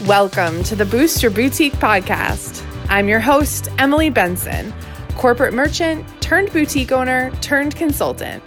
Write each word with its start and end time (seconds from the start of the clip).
Welcome 0.00 0.64
to 0.64 0.74
the 0.74 0.86
Boost 0.86 1.22
Your 1.22 1.30
Boutique 1.30 1.74
podcast. 1.74 2.66
I'm 2.88 3.08
your 3.08 3.20
host, 3.20 3.68
Emily 3.78 4.10
Benson, 4.10 4.72
corporate 5.16 5.54
merchant 5.54 6.04
turned 6.20 6.50
boutique 6.52 6.90
owner 6.90 7.30
turned 7.40 7.76
consultant. 7.76 8.42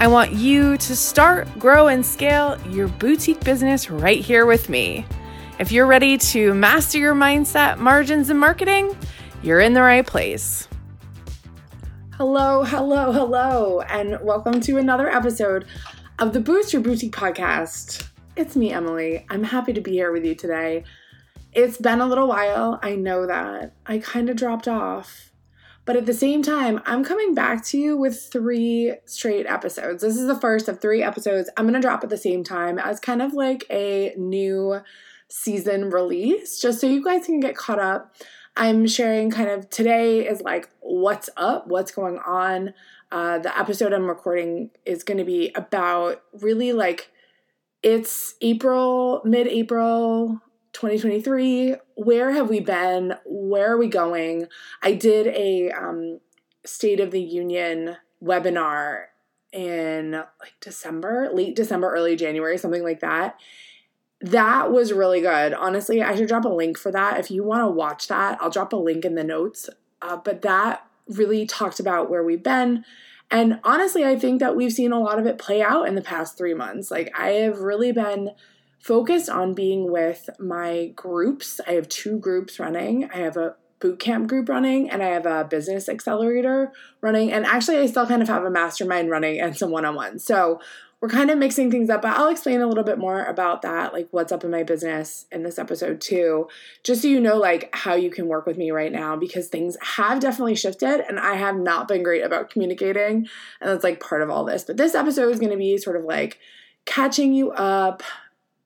I 0.00 0.08
want 0.08 0.32
you 0.32 0.76
to 0.78 0.96
start, 0.96 1.46
grow, 1.60 1.86
and 1.88 2.04
scale 2.04 2.58
your 2.68 2.88
boutique 2.88 3.44
business 3.44 3.90
right 3.90 4.20
here 4.20 4.46
with 4.46 4.68
me. 4.68 5.06
If 5.60 5.70
you're 5.70 5.86
ready 5.86 6.18
to 6.18 6.54
master 6.54 6.98
your 6.98 7.14
mindset, 7.14 7.78
margins, 7.78 8.30
and 8.30 8.40
marketing, 8.40 8.96
you're 9.42 9.60
in 9.60 9.74
the 9.74 9.82
right 9.82 10.06
place. 10.06 10.66
Hello, 12.14 12.64
hello, 12.64 13.12
hello, 13.12 13.80
and 13.82 14.18
welcome 14.22 14.60
to 14.62 14.78
another 14.78 15.08
episode 15.08 15.66
of 16.18 16.32
the 16.32 16.40
Boost 16.40 16.72
Your 16.72 16.82
Boutique 16.82 17.14
podcast. 17.14 18.08
It's 18.36 18.54
me, 18.54 18.70
Emily. 18.70 19.24
I'm 19.30 19.44
happy 19.44 19.72
to 19.72 19.80
be 19.80 19.92
here 19.92 20.12
with 20.12 20.26
you 20.26 20.34
today. 20.34 20.84
It's 21.54 21.78
been 21.78 22.02
a 22.02 22.06
little 22.06 22.28
while. 22.28 22.78
I 22.82 22.94
know 22.94 23.26
that. 23.26 23.72
I 23.86 23.96
kind 23.96 24.28
of 24.28 24.36
dropped 24.36 24.68
off. 24.68 25.32
But 25.86 25.96
at 25.96 26.04
the 26.04 26.12
same 26.12 26.42
time, 26.42 26.82
I'm 26.84 27.02
coming 27.02 27.34
back 27.34 27.64
to 27.66 27.78
you 27.78 27.96
with 27.96 28.28
three 28.30 28.94
straight 29.06 29.46
episodes. 29.46 30.02
This 30.02 30.18
is 30.18 30.26
the 30.26 30.38
first 30.38 30.68
of 30.68 30.82
three 30.82 31.02
episodes 31.02 31.48
I'm 31.56 31.64
going 31.64 31.74
to 31.74 31.80
drop 31.80 32.04
at 32.04 32.10
the 32.10 32.18
same 32.18 32.44
time 32.44 32.78
as 32.78 33.00
kind 33.00 33.22
of 33.22 33.32
like 33.32 33.64
a 33.70 34.12
new 34.18 34.80
season 35.28 35.88
release, 35.88 36.60
just 36.60 36.78
so 36.78 36.86
you 36.86 37.02
guys 37.02 37.24
can 37.24 37.40
get 37.40 37.56
caught 37.56 37.78
up. 37.78 38.14
I'm 38.54 38.86
sharing 38.86 39.30
kind 39.30 39.48
of 39.48 39.70
today 39.70 40.28
is 40.28 40.42
like 40.42 40.68
what's 40.80 41.30
up, 41.38 41.68
what's 41.68 41.90
going 41.90 42.18
on. 42.18 42.74
Uh, 43.10 43.38
the 43.38 43.58
episode 43.58 43.94
I'm 43.94 44.06
recording 44.06 44.72
is 44.84 45.04
going 45.04 45.18
to 45.18 45.24
be 45.24 45.52
about 45.54 46.22
really 46.34 46.74
like 46.74 47.10
it's 47.82 48.34
April, 48.40 49.22
mid 49.24 49.46
April 49.46 50.40
2023. 50.72 51.76
Where 51.94 52.32
have 52.32 52.48
we 52.48 52.60
been? 52.60 53.14
Where 53.24 53.72
are 53.72 53.78
we 53.78 53.88
going? 53.88 54.48
I 54.82 54.92
did 54.92 55.28
a 55.28 55.70
um, 55.70 56.20
State 56.64 57.00
of 57.00 57.10
the 57.10 57.20
Union 57.20 57.96
webinar 58.22 59.06
in 59.52 60.12
like 60.12 60.54
December, 60.60 61.30
late 61.32 61.56
December, 61.56 61.90
early 61.90 62.16
January, 62.16 62.58
something 62.58 62.82
like 62.82 63.00
that. 63.00 63.38
That 64.20 64.72
was 64.72 64.92
really 64.92 65.20
good. 65.20 65.54
Honestly, 65.54 66.02
I 66.02 66.14
should 66.14 66.28
drop 66.28 66.44
a 66.44 66.48
link 66.48 66.78
for 66.78 66.90
that. 66.90 67.18
If 67.18 67.30
you 67.30 67.44
want 67.44 67.62
to 67.62 67.68
watch 67.68 68.08
that, 68.08 68.38
I'll 68.40 68.50
drop 68.50 68.72
a 68.72 68.76
link 68.76 69.04
in 69.04 69.14
the 69.14 69.24
notes. 69.24 69.68
Uh, 70.02 70.16
but 70.16 70.42
that 70.42 70.86
really 71.08 71.46
talked 71.46 71.80
about 71.80 72.10
where 72.10 72.22
we've 72.22 72.42
been, 72.42 72.84
and 73.30 73.58
honestly, 73.64 74.04
I 74.04 74.18
think 74.18 74.40
that 74.40 74.56
we've 74.56 74.72
seen 74.72 74.92
a 74.92 75.00
lot 75.00 75.18
of 75.18 75.26
it 75.26 75.38
play 75.38 75.62
out 75.62 75.88
in 75.88 75.94
the 75.94 76.02
past 76.02 76.38
three 76.38 76.54
months. 76.54 76.90
Like, 76.90 77.12
I 77.18 77.30
have 77.30 77.58
really 77.58 77.92
been 77.92 78.30
focused 78.78 79.28
on 79.28 79.52
being 79.52 79.90
with 79.90 80.30
my 80.38 80.92
groups. 80.94 81.60
I 81.66 81.72
have 81.72 81.88
two 81.88 82.18
groups 82.18 82.60
running. 82.60 83.10
I 83.10 83.16
have 83.18 83.36
a 83.36 83.56
boot 83.80 83.98
camp 83.98 84.28
group 84.28 84.48
running 84.48 84.88
and 84.88 85.02
I 85.02 85.08
have 85.08 85.26
a 85.26 85.44
business 85.44 85.88
accelerator 85.88 86.72
running. 87.00 87.32
And 87.32 87.44
actually, 87.44 87.78
I 87.78 87.86
still 87.86 88.06
kind 88.06 88.22
of 88.22 88.28
have 88.28 88.44
a 88.44 88.50
mastermind 88.50 89.10
running 89.10 89.40
and 89.40 89.56
some 89.56 89.70
one 89.70 89.84
on 89.84 89.96
one. 89.96 90.18
So, 90.18 90.60
we're 91.00 91.08
kind 91.10 91.30
of 91.30 91.38
mixing 91.38 91.70
things 91.70 91.90
up, 91.90 92.02
but 92.02 92.16
I'll 92.16 92.28
explain 92.28 92.60
a 92.60 92.66
little 92.66 92.84
bit 92.84 92.98
more 92.98 93.24
about 93.24 93.62
that, 93.62 93.92
like 93.92 94.08
what's 94.12 94.32
up 94.32 94.44
in 94.44 94.50
my 94.50 94.62
business 94.62 95.26
in 95.30 95.42
this 95.42 95.58
episode 95.58 96.00
too, 96.00 96.48
just 96.82 97.02
so 97.02 97.08
you 97.08 97.20
know 97.20 97.36
like 97.36 97.68
how 97.74 97.94
you 97.94 98.10
can 98.10 98.28
work 98.28 98.46
with 98.46 98.56
me 98.56 98.70
right 98.70 98.90
now 98.90 99.14
because 99.14 99.48
things 99.48 99.76
have 99.82 100.20
definitely 100.20 100.54
shifted 100.54 101.06
and 101.06 101.20
I 101.20 101.34
have 101.34 101.56
not 101.56 101.86
been 101.86 102.02
great 102.02 102.24
about 102.24 102.50
communicating 102.50 103.28
and 103.60 103.70
that's 103.70 103.84
like 103.84 104.00
part 104.00 104.22
of 104.22 104.30
all 104.30 104.44
this. 104.44 104.64
But 104.64 104.78
this 104.78 104.94
episode 104.94 105.30
is 105.30 105.38
going 105.38 105.52
to 105.52 105.58
be 105.58 105.76
sort 105.76 105.96
of 105.96 106.04
like 106.04 106.38
catching 106.86 107.34
you 107.34 107.50
up, 107.50 108.02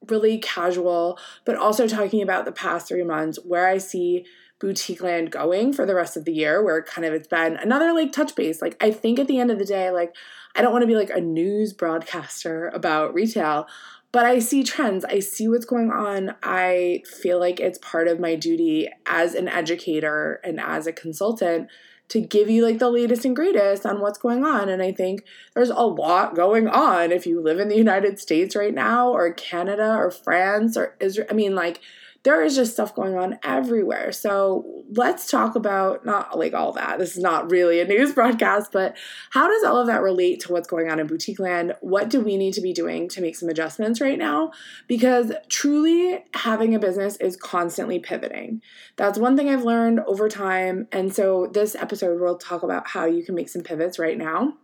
really 0.08 0.38
casual, 0.38 1.18
but 1.44 1.56
also 1.56 1.86
talking 1.86 2.22
about 2.22 2.44
the 2.44 2.52
past 2.52 2.88
3 2.88 3.02
months 3.04 3.38
where 3.44 3.66
I 3.66 3.78
see 3.78 4.24
boutique 4.60 5.02
land 5.02 5.30
going 5.30 5.72
for 5.72 5.86
the 5.86 5.94
rest 5.94 6.16
of 6.16 6.24
the 6.24 6.32
year 6.32 6.62
where 6.62 6.82
kind 6.82 7.06
of 7.06 7.14
it's 7.14 7.26
been 7.26 7.56
another 7.56 7.92
like 7.92 8.12
touch 8.12 8.34
base. 8.34 8.60
Like 8.62 8.76
i 8.80 8.90
think 8.90 9.18
at 9.18 9.26
the 9.26 9.40
end 9.40 9.50
of 9.50 9.58
the 9.58 9.64
day 9.64 9.90
like 9.90 10.14
i 10.54 10.60
don't 10.60 10.72
want 10.72 10.82
to 10.82 10.86
be 10.86 10.96
like 10.96 11.10
a 11.10 11.20
news 11.20 11.72
broadcaster 11.72 12.68
about 12.68 13.14
retail 13.14 13.66
but 14.12 14.26
i 14.26 14.38
see 14.38 14.62
trends. 14.62 15.04
I 15.04 15.20
see 15.20 15.48
what's 15.48 15.64
going 15.64 15.90
on. 15.90 16.34
I 16.42 17.02
feel 17.06 17.38
like 17.38 17.58
it's 17.58 17.78
part 17.78 18.06
of 18.06 18.20
my 18.20 18.34
duty 18.34 18.90
as 19.06 19.34
an 19.34 19.48
educator 19.48 20.40
and 20.44 20.60
as 20.60 20.86
a 20.86 20.92
consultant 20.92 21.68
to 22.10 22.20
give 22.20 22.50
you 22.50 22.64
like 22.64 22.78
the 22.78 22.90
latest 22.90 23.24
and 23.24 23.34
greatest 23.34 23.86
on 23.86 24.00
what's 24.00 24.18
going 24.18 24.44
on. 24.44 24.68
And 24.68 24.82
I 24.82 24.92
think 24.92 25.24
there's 25.54 25.70
a 25.70 25.74
lot 25.82 26.34
going 26.34 26.68
on 26.68 27.12
if 27.12 27.26
you 27.26 27.40
live 27.40 27.58
in 27.58 27.68
the 27.68 27.76
United 27.76 28.18
States 28.18 28.54
right 28.54 28.74
now, 28.74 29.10
or 29.10 29.32
Canada, 29.32 29.94
or 29.94 30.10
France, 30.10 30.76
or 30.76 30.96
Israel. 31.00 31.28
I 31.30 31.34
mean, 31.34 31.54
like, 31.54 31.80
there 32.22 32.42
is 32.42 32.54
just 32.54 32.74
stuff 32.74 32.94
going 32.94 33.16
on 33.16 33.38
everywhere. 33.42 34.12
So 34.12 34.84
let's 34.94 35.30
talk 35.30 35.54
about 35.54 36.04
not 36.04 36.38
like 36.38 36.52
all 36.52 36.72
that. 36.72 36.98
This 36.98 37.16
is 37.16 37.22
not 37.22 37.50
really 37.50 37.80
a 37.80 37.86
news 37.86 38.12
broadcast, 38.14 38.72
but 38.72 38.96
how 39.30 39.48
does 39.48 39.64
all 39.64 39.78
of 39.78 39.86
that 39.86 40.02
relate 40.02 40.40
to 40.40 40.52
what's 40.52 40.68
going 40.68 40.90
on 40.90 41.00
in 41.00 41.06
boutique 41.06 41.38
land? 41.38 41.74
What 41.80 42.10
do 42.10 42.20
we 42.20 42.36
need 42.36 42.54
to 42.54 42.60
be 42.60 42.72
doing 42.72 43.08
to 43.10 43.22
make 43.22 43.36
some 43.36 43.48
adjustments 43.48 44.00
right 44.00 44.18
now? 44.18 44.52
Because 44.86 45.32
truly 45.48 46.22
having 46.34 46.74
a 46.74 46.78
business 46.78 47.16
is 47.16 47.36
constantly 47.36 47.98
pivoting. 47.98 48.60
That's 48.96 49.18
one 49.18 49.36
thing 49.36 49.48
I've 49.48 49.64
learned 49.64 50.00
over 50.00 50.28
time. 50.28 50.88
And 50.92 51.14
so 51.14 51.46
this 51.46 51.74
episode 51.74 52.20
we'll 52.20 52.36
talk 52.36 52.62
about 52.62 52.88
how 52.88 53.06
you 53.06 53.24
can 53.24 53.34
make 53.34 53.48
some 53.48 53.62
pivots 53.62 53.98
right 53.98 54.18
now. 54.18 54.54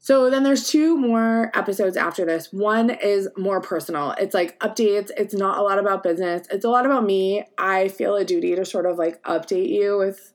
So 0.00 0.30
then 0.30 0.44
there's 0.44 0.68
two 0.68 0.96
more 0.96 1.50
episodes 1.54 1.96
after 1.96 2.24
this. 2.24 2.52
One 2.52 2.90
is 2.90 3.28
more 3.36 3.60
personal. 3.60 4.12
It's 4.12 4.34
like 4.34 4.58
updates. 4.60 5.10
It's 5.16 5.34
not 5.34 5.58
a 5.58 5.62
lot 5.62 5.78
about 5.78 6.02
business. 6.02 6.46
It's 6.50 6.64
a 6.64 6.70
lot 6.70 6.86
about 6.86 7.04
me. 7.04 7.44
I 7.58 7.88
feel 7.88 8.14
a 8.14 8.24
duty 8.24 8.54
to 8.54 8.64
sort 8.64 8.86
of 8.86 8.96
like 8.96 9.22
update 9.24 9.68
you 9.68 9.98
with 9.98 10.32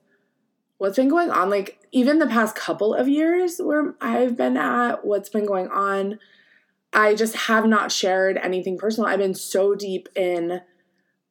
what's 0.78 0.96
been 0.96 1.08
going 1.08 1.30
on 1.30 1.48
like 1.48 1.78
even 1.92 2.18
the 2.18 2.26
past 2.26 2.56
couple 2.56 2.92
of 2.92 3.08
years 3.08 3.58
where 3.58 3.94
I've 4.00 4.36
been 4.36 4.56
at, 4.56 5.04
what's 5.04 5.28
been 5.28 5.46
going 5.46 5.68
on. 5.68 6.18
I 6.92 7.14
just 7.14 7.34
have 7.34 7.66
not 7.66 7.90
shared 7.90 8.36
anything 8.36 8.78
personal. 8.78 9.08
I've 9.08 9.18
been 9.18 9.34
so 9.34 9.74
deep 9.74 10.08
in 10.14 10.60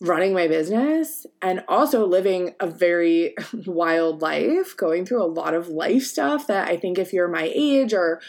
running 0.04 0.34
my 0.34 0.50
business 0.50 1.26
and 1.42 1.64
also 1.70 2.06
living 2.06 2.54
a 2.60 2.68
very 2.68 3.34
wild 3.66 4.22
life, 4.22 4.76
going 4.76 5.06
through 5.06 5.24
a 5.24 5.26
lot 5.26 5.54
of 5.54 5.70
life 5.70 6.04
stuff 6.04 6.46
that 6.48 6.68
I 6.68 6.76
think 6.76 7.00
if 7.00 7.14
you're 7.14 7.30
my 7.30 7.50
age 7.56 7.94
or, 7.94 8.22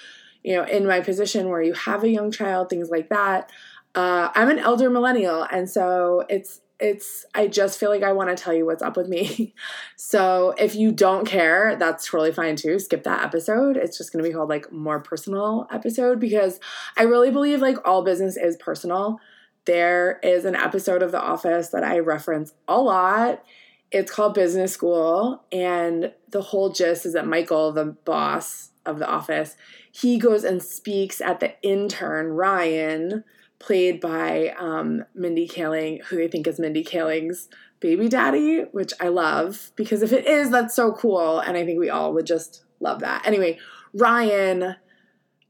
you 0.44 0.54
know, 0.54 0.62
in 0.62 0.86
my 0.86 1.00
position 1.00 1.48
where 1.48 1.62
you 1.62 1.72
have 1.72 2.04
a 2.04 2.08
young 2.08 2.30
child, 2.30 2.70
things 2.70 2.90
like 2.90 3.08
that, 3.08 3.50
uh, 3.96 4.28
I'm 4.34 4.50
an 4.50 4.60
elder 4.60 4.88
millennial. 4.88 5.42
And 5.50 5.68
so 5.68 6.24
it's, 6.28 6.60
it's, 6.78 7.24
I 7.34 7.48
just 7.48 7.80
feel 7.80 7.90
like 7.90 8.04
I 8.04 8.12
want 8.12 8.36
to 8.36 8.40
tell 8.40 8.54
you 8.54 8.66
what's 8.66 8.82
up 8.82 8.96
with 8.96 9.08
me. 9.08 9.52
so 9.96 10.54
if 10.56 10.76
you 10.76 10.92
don't 10.92 11.26
care, 11.26 11.74
that's 11.74 12.08
totally 12.08 12.32
fine 12.32 12.54
too. 12.54 12.78
Skip 12.78 13.02
that 13.02 13.24
episode. 13.24 13.76
It's 13.76 13.98
just 13.98 14.12
going 14.12 14.22
to 14.22 14.28
be 14.28 14.34
called 14.34 14.48
like 14.48 14.70
more 14.70 15.00
personal 15.00 15.66
episode 15.72 16.20
because 16.20 16.60
I 16.96 17.02
really 17.02 17.32
believe 17.32 17.60
like 17.60 17.78
all 17.84 18.04
business 18.04 18.36
is 18.36 18.56
personal 18.56 19.18
there 19.66 20.18
is 20.22 20.44
an 20.44 20.56
episode 20.56 21.02
of 21.02 21.12
The 21.12 21.20
Office 21.20 21.68
that 21.68 21.84
I 21.84 21.98
reference 21.98 22.54
a 22.68 22.80
lot. 22.80 23.42
It's 23.90 24.10
called 24.10 24.34
Business 24.34 24.72
School, 24.72 25.44
and 25.52 26.12
the 26.28 26.42
whole 26.42 26.70
gist 26.70 27.06
is 27.06 27.12
that 27.12 27.26
Michael, 27.26 27.72
the 27.72 27.96
boss 28.04 28.70
of 28.84 28.98
The 28.98 29.08
Office, 29.08 29.56
he 29.90 30.18
goes 30.18 30.44
and 30.44 30.62
speaks 30.62 31.20
at 31.20 31.40
the 31.40 31.54
intern 31.62 32.28
Ryan, 32.28 33.24
played 33.60 34.00
by 34.00 34.54
um, 34.58 35.04
Mindy 35.14 35.46
Kaling, 35.46 36.02
who 36.04 36.16
they 36.16 36.28
think 36.28 36.46
is 36.46 36.58
Mindy 36.58 36.84
Kaling's 36.84 37.48
baby 37.80 38.08
daddy, 38.08 38.62
which 38.72 38.92
I 38.98 39.08
love 39.08 39.70
because 39.76 40.02
if 40.02 40.12
it 40.12 40.26
is, 40.26 40.50
that's 40.50 40.74
so 40.74 40.92
cool, 40.92 41.38
and 41.38 41.56
I 41.56 41.64
think 41.64 41.78
we 41.78 41.90
all 41.90 42.12
would 42.14 42.26
just 42.26 42.64
love 42.80 43.00
that. 43.00 43.26
Anyway, 43.26 43.58
Ryan, 43.92 44.76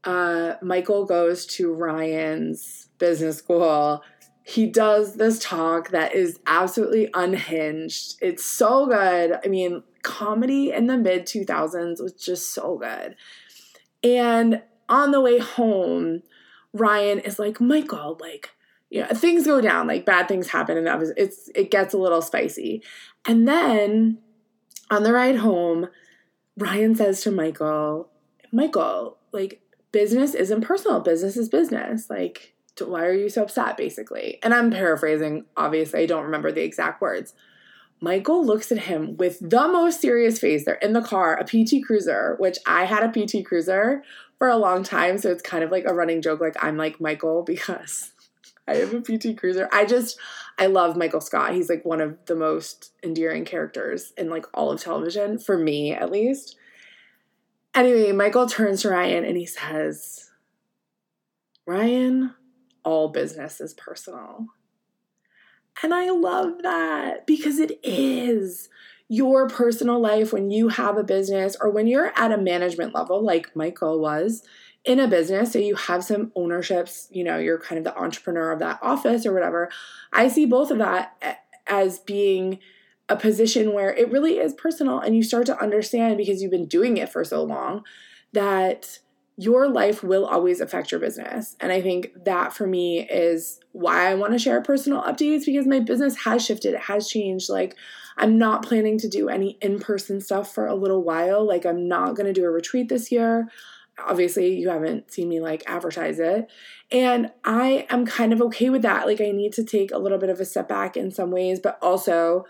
uh, 0.05 0.55
Michael 0.61 1.05
goes 1.05 1.45
to 1.47 1.73
Ryan's 1.73 2.89
business 2.97 3.37
school, 3.37 4.03
he 4.43 4.67
does 4.67 5.15
this 5.15 5.39
talk 5.39 5.89
that 5.89 6.13
is 6.13 6.39
absolutely 6.45 7.09
unhinged. 7.13 8.15
It's 8.21 8.45
so 8.45 8.85
good. 8.85 9.39
I 9.43 9.47
mean, 9.47 9.83
comedy 10.03 10.71
in 10.71 10.85
the 10.85 10.97
mid 10.97 11.25
2000s 11.25 12.01
was 12.01 12.13
just 12.13 12.53
so 12.53 12.77
good. 12.77 13.15
And 14.03 14.61
on 14.87 15.09
the 15.09 15.19
way 15.19 15.39
home, 15.39 16.21
Ryan 16.73 17.19
is 17.19 17.39
like, 17.39 17.59
Michael, 17.59 18.17
like, 18.21 18.51
you 18.91 19.01
know, 19.01 19.07
things 19.07 19.45
go 19.45 19.61
down, 19.61 19.87
like 19.87 20.05
bad 20.05 20.27
things 20.27 20.49
happen, 20.49 20.77
and 20.77 20.85
that 20.85 20.99
was 20.99 21.11
it's 21.17 21.49
it 21.55 21.71
gets 21.71 21.93
a 21.93 21.97
little 21.97 22.21
spicy. 22.21 22.83
And 23.27 23.47
then 23.47 24.19
on 24.91 25.01
the 25.01 25.11
ride 25.11 25.37
home, 25.37 25.87
Ryan 26.57 26.93
says 26.95 27.21
to 27.21 27.31
Michael, 27.31 28.09
Michael, 28.51 29.17
like, 29.31 29.61
business 29.95 30.33
isn't 30.33 30.59
personal, 30.59 30.99
business 30.99 31.37
is 31.37 31.47
business. 31.47 32.09
Like, 32.09 32.53
why 32.81 33.05
are 33.05 33.13
you 33.13 33.29
so 33.29 33.43
upset 33.43 33.77
basically 33.77 34.37
and 34.43 34.53
i'm 34.53 34.69
paraphrasing 34.69 35.45
obviously 35.55 36.01
i 36.01 36.05
don't 36.05 36.25
remember 36.25 36.51
the 36.51 36.61
exact 36.61 37.01
words 37.01 37.33
michael 38.01 38.45
looks 38.45 38.69
at 38.69 38.79
him 38.79 39.15
with 39.15 39.39
the 39.39 39.65
most 39.69 40.01
serious 40.01 40.37
face 40.39 40.65
they're 40.65 40.75
in 40.75 40.91
the 40.91 41.01
car 41.01 41.37
a 41.37 41.45
pt 41.45 41.81
cruiser 41.85 42.35
which 42.37 42.57
i 42.67 42.83
had 42.83 43.01
a 43.01 43.07
pt 43.07 43.45
cruiser 43.45 44.03
for 44.37 44.49
a 44.49 44.57
long 44.57 44.83
time 44.83 45.17
so 45.17 45.31
it's 45.31 45.41
kind 45.41 45.63
of 45.63 45.71
like 45.71 45.85
a 45.85 45.93
running 45.93 46.21
joke 46.21 46.41
like 46.41 46.61
i'm 46.61 46.75
like 46.75 46.99
michael 46.99 47.41
because 47.47 48.11
I 48.67 48.77
have 48.77 48.95
a 48.95 49.01
PT 49.01 49.37
Cruiser. 49.37 49.69
I 49.71 49.85
just, 49.85 50.17
I 50.57 50.65
love 50.65 50.97
Michael 50.97 51.21
Scott. 51.21 51.53
He's 51.53 51.69
like 51.69 51.85
one 51.85 52.01
of 52.01 52.17
the 52.25 52.35
most 52.35 52.93
endearing 53.03 53.45
characters 53.45 54.11
in 54.17 54.27
like 54.27 54.47
all 54.55 54.71
of 54.71 54.81
television, 54.81 55.37
for 55.37 55.55
me 55.55 55.93
at 55.93 56.11
least. 56.11 56.55
Anyway, 57.75 58.13
Michael 58.13 58.47
turns 58.47 58.83
to 58.83 58.89
Ryan 58.89 59.25
and 59.25 59.35
he 59.35 59.45
says, 59.45 60.31
Ryan, 61.67 62.33
all 62.85 63.09
business 63.09 63.59
is 63.59 63.73
personal. 63.73 64.47
And 65.83 65.93
I 65.93 66.09
love 66.09 66.61
that 66.63 67.27
because 67.27 67.59
it 67.59 67.77
is 67.83 68.69
your 69.09 69.49
personal 69.49 69.99
life 69.99 70.31
when 70.31 70.51
you 70.51 70.69
have 70.69 70.97
a 70.97 71.03
business 71.03 71.57
or 71.59 71.69
when 71.69 71.85
you're 71.85 72.13
at 72.17 72.31
a 72.31 72.37
management 72.37 72.95
level, 72.95 73.21
like 73.21 73.53
Michael 73.55 73.99
was 73.99 74.41
in 74.85 74.99
a 74.99 75.07
business. 75.07 75.51
So 75.51 75.59
you 75.59 75.75
have 75.75 76.03
some 76.03 76.31
ownerships, 76.35 77.09
you 77.11 77.25
know, 77.25 77.37
you're 77.37 77.59
kind 77.59 77.77
of 77.77 77.83
the 77.83 77.99
entrepreneur 77.99 78.51
of 78.51 78.59
that 78.59 78.79
office 78.81 79.25
or 79.25 79.33
whatever. 79.33 79.69
I 80.13 80.29
see 80.29 80.45
both 80.45 80.71
of 80.71 80.77
that 80.77 81.41
as 81.67 81.99
being 81.99 82.59
a 83.09 83.15
position 83.15 83.73
where 83.73 83.93
it 83.93 84.11
really 84.11 84.37
is 84.37 84.53
personal 84.53 84.99
and 84.99 85.15
you 85.15 85.23
start 85.23 85.45
to 85.45 85.61
understand 85.61 86.17
because 86.17 86.41
you've 86.41 86.51
been 86.51 86.67
doing 86.67 86.97
it 86.97 87.09
for 87.09 87.23
so 87.23 87.43
long 87.43 87.83
that 88.33 88.99
your 89.37 89.67
life 89.67 90.01
will 90.01 90.25
always 90.25 90.61
affect 90.61 90.91
your 90.91 90.99
business. 90.99 91.55
And 91.59 91.71
I 91.71 91.81
think 91.81 92.11
that 92.23 92.53
for 92.53 92.65
me 92.65 93.01
is 93.01 93.59
why 93.73 94.09
I 94.09 94.15
want 94.15 94.31
to 94.31 94.39
share 94.39 94.61
personal 94.61 95.01
updates 95.01 95.45
because 95.45 95.67
my 95.67 95.79
business 95.79 96.15
has 96.23 96.45
shifted, 96.45 96.73
it 96.73 96.81
has 96.81 97.09
changed. 97.09 97.49
Like, 97.49 97.75
I'm 98.17 98.37
not 98.37 98.63
planning 98.63 98.97
to 98.99 99.09
do 99.09 99.27
any 99.27 99.57
in 99.61 99.79
person 99.79 100.21
stuff 100.21 100.53
for 100.53 100.65
a 100.67 100.75
little 100.75 101.03
while. 101.03 101.45
Like, 101.45 101.65
I'm 101.65 101.87
not 101.87 102.15
going 102.15 102.27
to 102.27 102.33
do 102.33 102.45
a 102.45 102.49
retreat 102.49 102.87
this 102.87 103.11
year. 103.11 103.49
Obviously, 103.99 104.55
you 104.55 104.69
haven't 104.69 105.11
seen 105.11 105.27
me 105.27 105.41
like 105.41 105.63
advertise 105.67 106.19
it. 106.19 106.49
And 106.91 107.31
I 107.43 107.87
am 107.89 108.05
kind 108.05 108.31
of 108.31 108.41
okay 108.43 108.69
with 108.69 108.83
that. 108.83 109.05
Like, 109.05 109.19
I 109.19 109.31
need 109.31 109.51
to 109.53 109.65
take 109.65 109.91
a 109.91 109.97
little 109.97 110.17
bit 110.17 110.29
of 110.29 110.39
a 110.39 110.45
step 110.45 110.69
back 110.69 110.95
in 110.95 111.11
some 111.11 111.31
ways, 111.31 111.59
but 111.59 111.77
also 111.81 112.45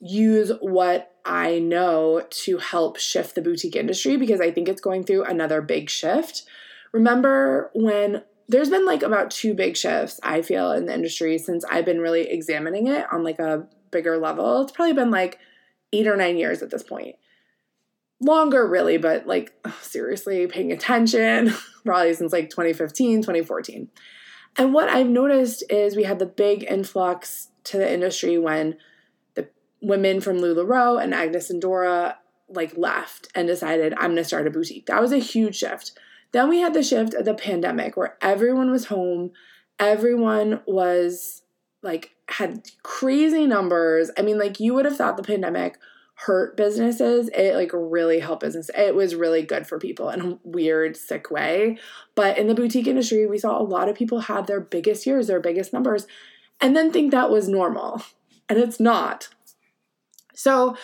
use 0.00 0.52
what 0.60 1.12
I 1.24 1.58
know 1.58 2.22
to 2.28 2.58
help 2.58 2.98
shift 2.98 3.34
the 3.34 3.42
boutique 3.42 3.76
industry 3.76 4.16
because 4.16 4.40
I 4.40 4.50
think 4.50 4.68
it's 4.68 4.80
going 4.80 5.04
through 5.04 5.24
another 5.24 5.60
big 5.60 5.90
shift. 5.90 6.44
Remember 6.92 7.70
when 7.74 8.22
there's 8.48 8.70
been 8.70 8.86
like 8.86 9.02
about 9.02 9.30
two 9.30 9.54
big 9.54 9.76
shifts 9.76 10.20
I 10.22 10.42
feel 10.42 10.70
in 10.72 10.86
the 10.86 10.94
industry 10.94 11.38
since 11.38 11.64
I've 11.64 11.84
been 11.84 12.00
really 12.00 12.30
examining 12.30 12.86
it 12.86 13.06
on 13.12 13.24
like 13.24 13.38
a 13.38 13.66
bigger 13.90 14.18
level. 14.18 14.62
It's 14.62 14.72
probably 14.72 14.94
been 14.94 15.10
like 15.10 15.38
8 15.92 16.06
or 16.06 16.16
9 16.16 16.36
years 16.36 16.62
at 16.62 16.70
this 16.70 16.82
point. 16.82 17.16
Longer 18.20 18.66
really, 18.66 18.98
but 18.98 19.26
like 19.26 19.52
seriously 19.80 20.46
paying 20.46 20.72
attention 20.72 21.52
probably 21.84 22.14
since 22.14 22.32
like 22.32 22.50
2015, 22.50 23.22
2014. 23.22 23.88
And 24.58 24.72
what 24.72 24.88
I've 24.88 25.08
noticed 25.08 25.64
is 25.68 25.96
we 25.96 26.04
had 26.04 26.18
the 26.18 26.26
big 26.26 26.64
influx 26.64 27.48
to 27.64 27.78
the 27.78 27.92
industry 27.92 28.38
when 28.38 28.76
women 29.80 30.20
from 30.20 30.38
LuLaRoe 30.38 31.02
and 31.02 31.14
Agnes 31.14 31.50
and 31.50 31.60
Dora 31.60 32.18
like 32.48 32.76
left 32.76 33.28
and 33.34 33.48
decided 33.48 33.92
I'm 33.94 34.12
going 34.12 34.16
to 34.16 34.24
start 34.24 34.46
a 34.46 34.50
boutique. 34.50 34.86
That 34.86 35.02
was 35.02 35.12
a 35.12 35.18
huge 35.18 35.56
shift. 35.56 35.92
Then 36.32 36.48
we 36.48 36.60
had 36.60 36.74
the 36.74 36.82
shift 36.82 37.14
of 37.14 37.24
the 37.24 37.34
pandemic 37.34 37.96
where 37.96 38.16
everyone 38.20 38.70
was 38.70 38.86
home, 38.86 39.32
everyone 39.78 40.60
was 40.66 41.42
like 41.82 42.14
had 42.28 42.68
crazy 42.82 43.46
numbers. 43.46 44.10
I 44.18 44.22
mean, 44.22 44.38
like 44.38 44.60
you 44.60 44.74
would 44.74 44.84
have 44.84 44.96
thought 44.96 45.16
the 45.16 45.22
pandemic 45.22 45.78
hurt 46.16 46.56
businesses. 46.56 47.28
It 47.34 47.54
like 47.54 47.70
really 47.72 48.20
helped 48.20 48.42
business. 48.42 48.70
It 48.76 48.94
was 48.94 49.14
really 49.14 49.42
good 49.42 49.66
for 49.66 49.78
people 49.78 50.08
in 50.10 50.20
a 50.20 50.38
weird, 50.44 50.96
sick 50.96 51.30
way. 51.30 51.78
But 52.14 52.38
in 52.38 52.46
the 52.46 52.54
boutique 52.54 52.86
industry, 52.86 53.26
we 53.26 53.38
saw 53.38 53.60
a 53.60 53.62
lot 53.62 53.88
of 53.88 53.96
people 53.96 54.20
have 54.20 54.46
their 54.46 54.60
biggest 54.60 55.06
years, 55.06 55.26
their 55.26 55.40
biggest 55.40 55.72
numbers, 55.72 56.06
and 56.60 56.74
then 56.74 56.90
think 56.90 57.10
that 57.10 57.30
was 57.30 57.48
normal. 57.48 58.02
And 58.48 58.58
it's 58.58 58.80
not. 58.80 59.28
So, 60.36 60.76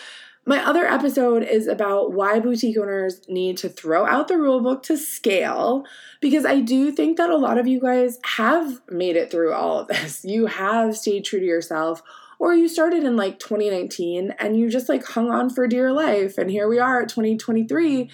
my 0.45 0.61
other 0.61 0.85
episode 0.85 1.43
is 1.43 1.67
about 1.67 2.11
why 2.11 2.39
boutique 2.39 2.77
owners 2.77 3.21
need 3.29 3.55
to 3.59 3.69
throw 3.69 4.05
out 4.05 4.27
the 4.27 4.37
rule 4.37 4.59
book 4.59 4.83
to 4.83 4.97
scale 4.97 5.85
because 6.19 6.45
I 6.45 6.59
do 6.59 6.91
think 6.91 7.15
that 7.15 7.29
a 7.29 7.37
lot 7.37 7.57
of 7.57 7.65
you 7.65 7.79
guys 7.79 8.19
have 8.25 8.81
made 8.89 9.15
it 9.15 9.31
through 9.31 9.53
all 9.53 9.79
of 9.79 9.87
this. 9.87 10.25
You 10.33 10.47
have 10.47 10.97
stayed 10.97 11.23
true 11.23 11.39
to 11.39 11.45
yourself 11.45 12.01
or 12.39 12.53
you 12.53 12.67
started 12.67 13.05
in 13.05 13.15
like 13.15 13.39
2019 13.39 14.31
and 14.37 14.57
you 14.57 14.69
just 14.69 14.89
like 14.89 15.05
hung 15.05 15.31
on 15.31 15.49
for 15.49 15.65
dear 15.65 15.93
life 15.93 16.37
and 16.37 16.51
here 16.51 16.67
we 16.67 16.77
are 16.77 17.03
at 17.03 17.09
2023 17.09 18.09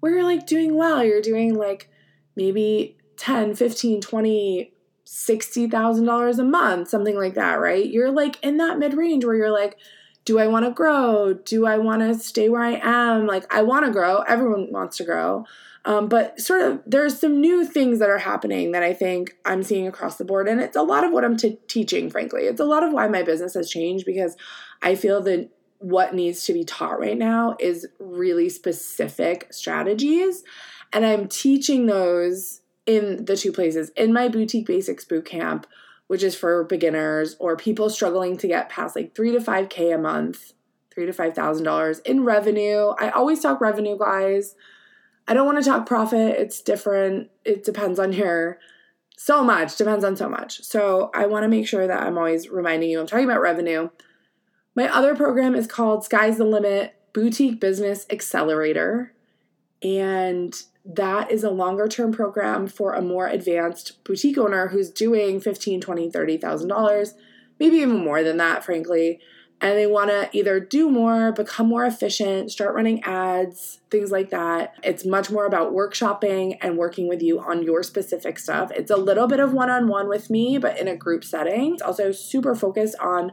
where 0.00 0.12
you're 0.12 0.24
like 0.24 0.46
doing 0.46 0.74
well. 0.74 1.02
You're 1.02 1.22
doing 1.22 1.54
like 1.54 1.88
maybe 2.36 2.98
10, 3.16 3.54
15, 3.54 4.02
20 4.02 4.72
$60,000 5.06 6.38
a 6.38 6.44
month, 6.44 6.88
something 6.88 7.16
like 7.16 7.34
that, 7.34 7.54
right? 7.54 7.84
You're 7.84 8.12
like 8.12 8.38
in 8.44 8.58
that 8.58 8.78
mid 8.78 8.94
range 8.94 9.24
where 9.24 9.34
you're 9.34 9.50
like 9.50 9.76
do 10.24 10.38
I 10.38 10.46
want 10.46 10.64
to 10.66 10.70
grow? 10.70 11.34
Do 11.34 11.66
I 11.66 11.78
want 11.78 12.02
to 12.02 12.14
stay 12.14 12.48
where 12.48 12.62
I 12.62 12.80
am? 12.82 13.26
Like, 13.26 13.52
I 13.52 13.62
want 13.62 13.86
to 13.86 13.92
grow. 13.92 14.18
Everyone 14.22 14.70
wants 14.70 14.96
to 14.98 15.04
grow. 15.04 15.44
Um, 15.84 16.08
but 16.08 16.38
sort 16.38 16.60
of, 16.60 16.82
there's 16.86 17.18
some 17.18 17.40
new 17.40 17.64
things 17.64 18.00
that 18.00 18.10
are 18.10 18.18
happening 18.18 18.72
that 18.72 18.82
I 18.82 18.92
think 18.92 19.36
I'm 19.46 19.62
seeing 19.62 19.86
across 19.86 20.16
the 20.16 20.24
board. 20.24 20.46
And 20.46 20.60
it's 20.60 20.76
a 20.76 20.82
lot 20.82 21.04
of 21.04 21.12
what 21.12 21.24
I'm 21.24 21.36
t- 21.36 21.58
teaching, 21.68 22.10
frankly. 22.10 22.42
It's 22.42 22.60
a 22.60 22.64
lot 22.64 22.82
of 22.82 22.92
why 22.92 23.08
my 23.08 23.22
business 23.22 23.54
has 23.54 23.70
changed 23.70 24.04
because 24.04 24.36
I 24.82 24.94
feel 24.94 25.22
that 25.22 25.48
what 25.78 26.14
needs 26.14 26.44
to 26.44 26.52
be 26.52 26.64
taught 26.64 27.00
right 27.00 27.16
now 27.16 27.56
is 27.58 27.86
really 27.98 28.50
specific 28.50 29.50
strategies. 29.50 30.44
And 30.92 31.06
I'm 31.06 31.28
teaching 31.28 31.86
those 31.86 32.60
in 32.84 33.24
the 33.24 33.36
two 33.36 33.52
places 33.52 33.90
in 33.96 34.12
my 34.12 34.28
boutique 34.28 34.66
basics 34.66 35.04
boot 35.04 35.24
camp 35.24 35.66
which 36.10 36.24
is 36.24 36.34
for 36.34 36.64
beginners 36.64 37.36
or 37.38 37.56
people 37.56 37.88
struggling 37.88 38.36
to 38.36 38.48
get 38.48 38.68
past 38.68 38.96
like 38.96 39.14
three 39.14 39.30
to 39.30 39.40
five 39.40 39.68
K 39.68 39.92
a 39.92 39.96
month, 39.96 40.54
three 40.92 41.06
to 41.06 41.12
five 41.12 41.34
thousand 41.34 41.62
dollars 41.62 42.00
in 42.00 42.24
revenue. 42.24 42.88
I 42.98 43.10
always 43.10 43.38
talk 43.38 43.60
revenue, 43.60 43.96
guys. 43.96 44.56
I 45.28 45.34
don't 45.34 45.46
want 45.46 45.62
to 45.62 45.70
talk 45.70 45.86
profit. 45.86 46.36
It's 46.36 46.62
different. 46.62 47.30
It 47.44 47.62
depends 47.62 48.00
on 48.00 48.12
your 48.12 48.58
so 49.16 49.44
much, 49.44 49.76
depends 49.76 50.04
on 50.04 50.16
so 50.16 50.28
much. 50.28 50.64
So 50.64 51.12
I 51.14 51.26
want 51.26 51.44
to 51.44 51.48
make 51.48 51.68
sure 51.68 51.86
that 51.86 52.02
I'm 52.02 52.18
always 52.18 52.48
reminding 52.48 52.90
you 52.90 52.98
I'm 52.98 53.06
talking 53.06 53.26
about 53.26 53.40
revenue. 53.40 53.90
My 54.74 54.92
other 54.92 55.14
program 55.14 55.54
is 55.54 55.68
called 55.68 56.04
Sky's 56.04 56.38
the 56.38 56.44
Limit 56.44 56.92
Boutique 57.12 57.60
Business 57.60 58.04
Accelerator. 58.10 59.14
And 59.80 60.60
that 60.84 61.30
is 61.30 61.44
a 61.44 61.50
longer 61.50 61.88
term 61.88 62.12
program 62.12 62.66
for 62.66 62.94
a 62.94 63.02
more 63.02 63.26
advanced 63.26 64.02
boutique 64.04 64.38
owner 64.38 64.68
who's 64.68 64.90
doing 64.90 65.40
15 65.40 65.80
20 65.80 66.10
30000 66.10 66.68
dollars 66.68 67.14
maybe 67.58 67.76
even 67.76 68.02
more 68.04 68.22
than 68.22 68.38
that 68.38 68.64
frankly. 68.64 69.20
And 69.62 69.76
they 69.76 69.86
want 69.86 70.08
to 70.08 70.30
either 70.32 70.58
do 70.58 70.88
more 70.88 71.32
become 71.32 71.68
more 71.68 71.84
efficient 71.84 72.50
start 72.50 72.74
running 72.74 73.02
ads 73.04 73.80
things 73.90 74.10
like 74.10 74.30
that. 74.30 74.74
It's 74.82 75.04
much 75.04 75.30
more 75.30 75.44
about 75.44 75.74
workshopping 75.74 76.56
and 76.62 76.78
working 76.78 77.08
with 77.08 77.20
you 77.20 77.40
on 77.40 77.62
your 77.62 77.82
specific 77.82 78.38
stuff. 78.38 78.70
It's 78.70 78.90
a 78.90 78.96
little 78.96 79.26
bit 79.26 79.40
of 79.40 79.52
one-on-one 79.52 80.08
with 80.08 80.30
me 80.30 80.56
but 80.56 80.78
in 80.78 80.88
a 80.88 80.96
group 80.96 81.24
setting. 81.24 81.74
It's 81.74 81.82
also 81.82 82.10
super 82.10 82.54
focused 82.54 82.96
on 83.00 83.32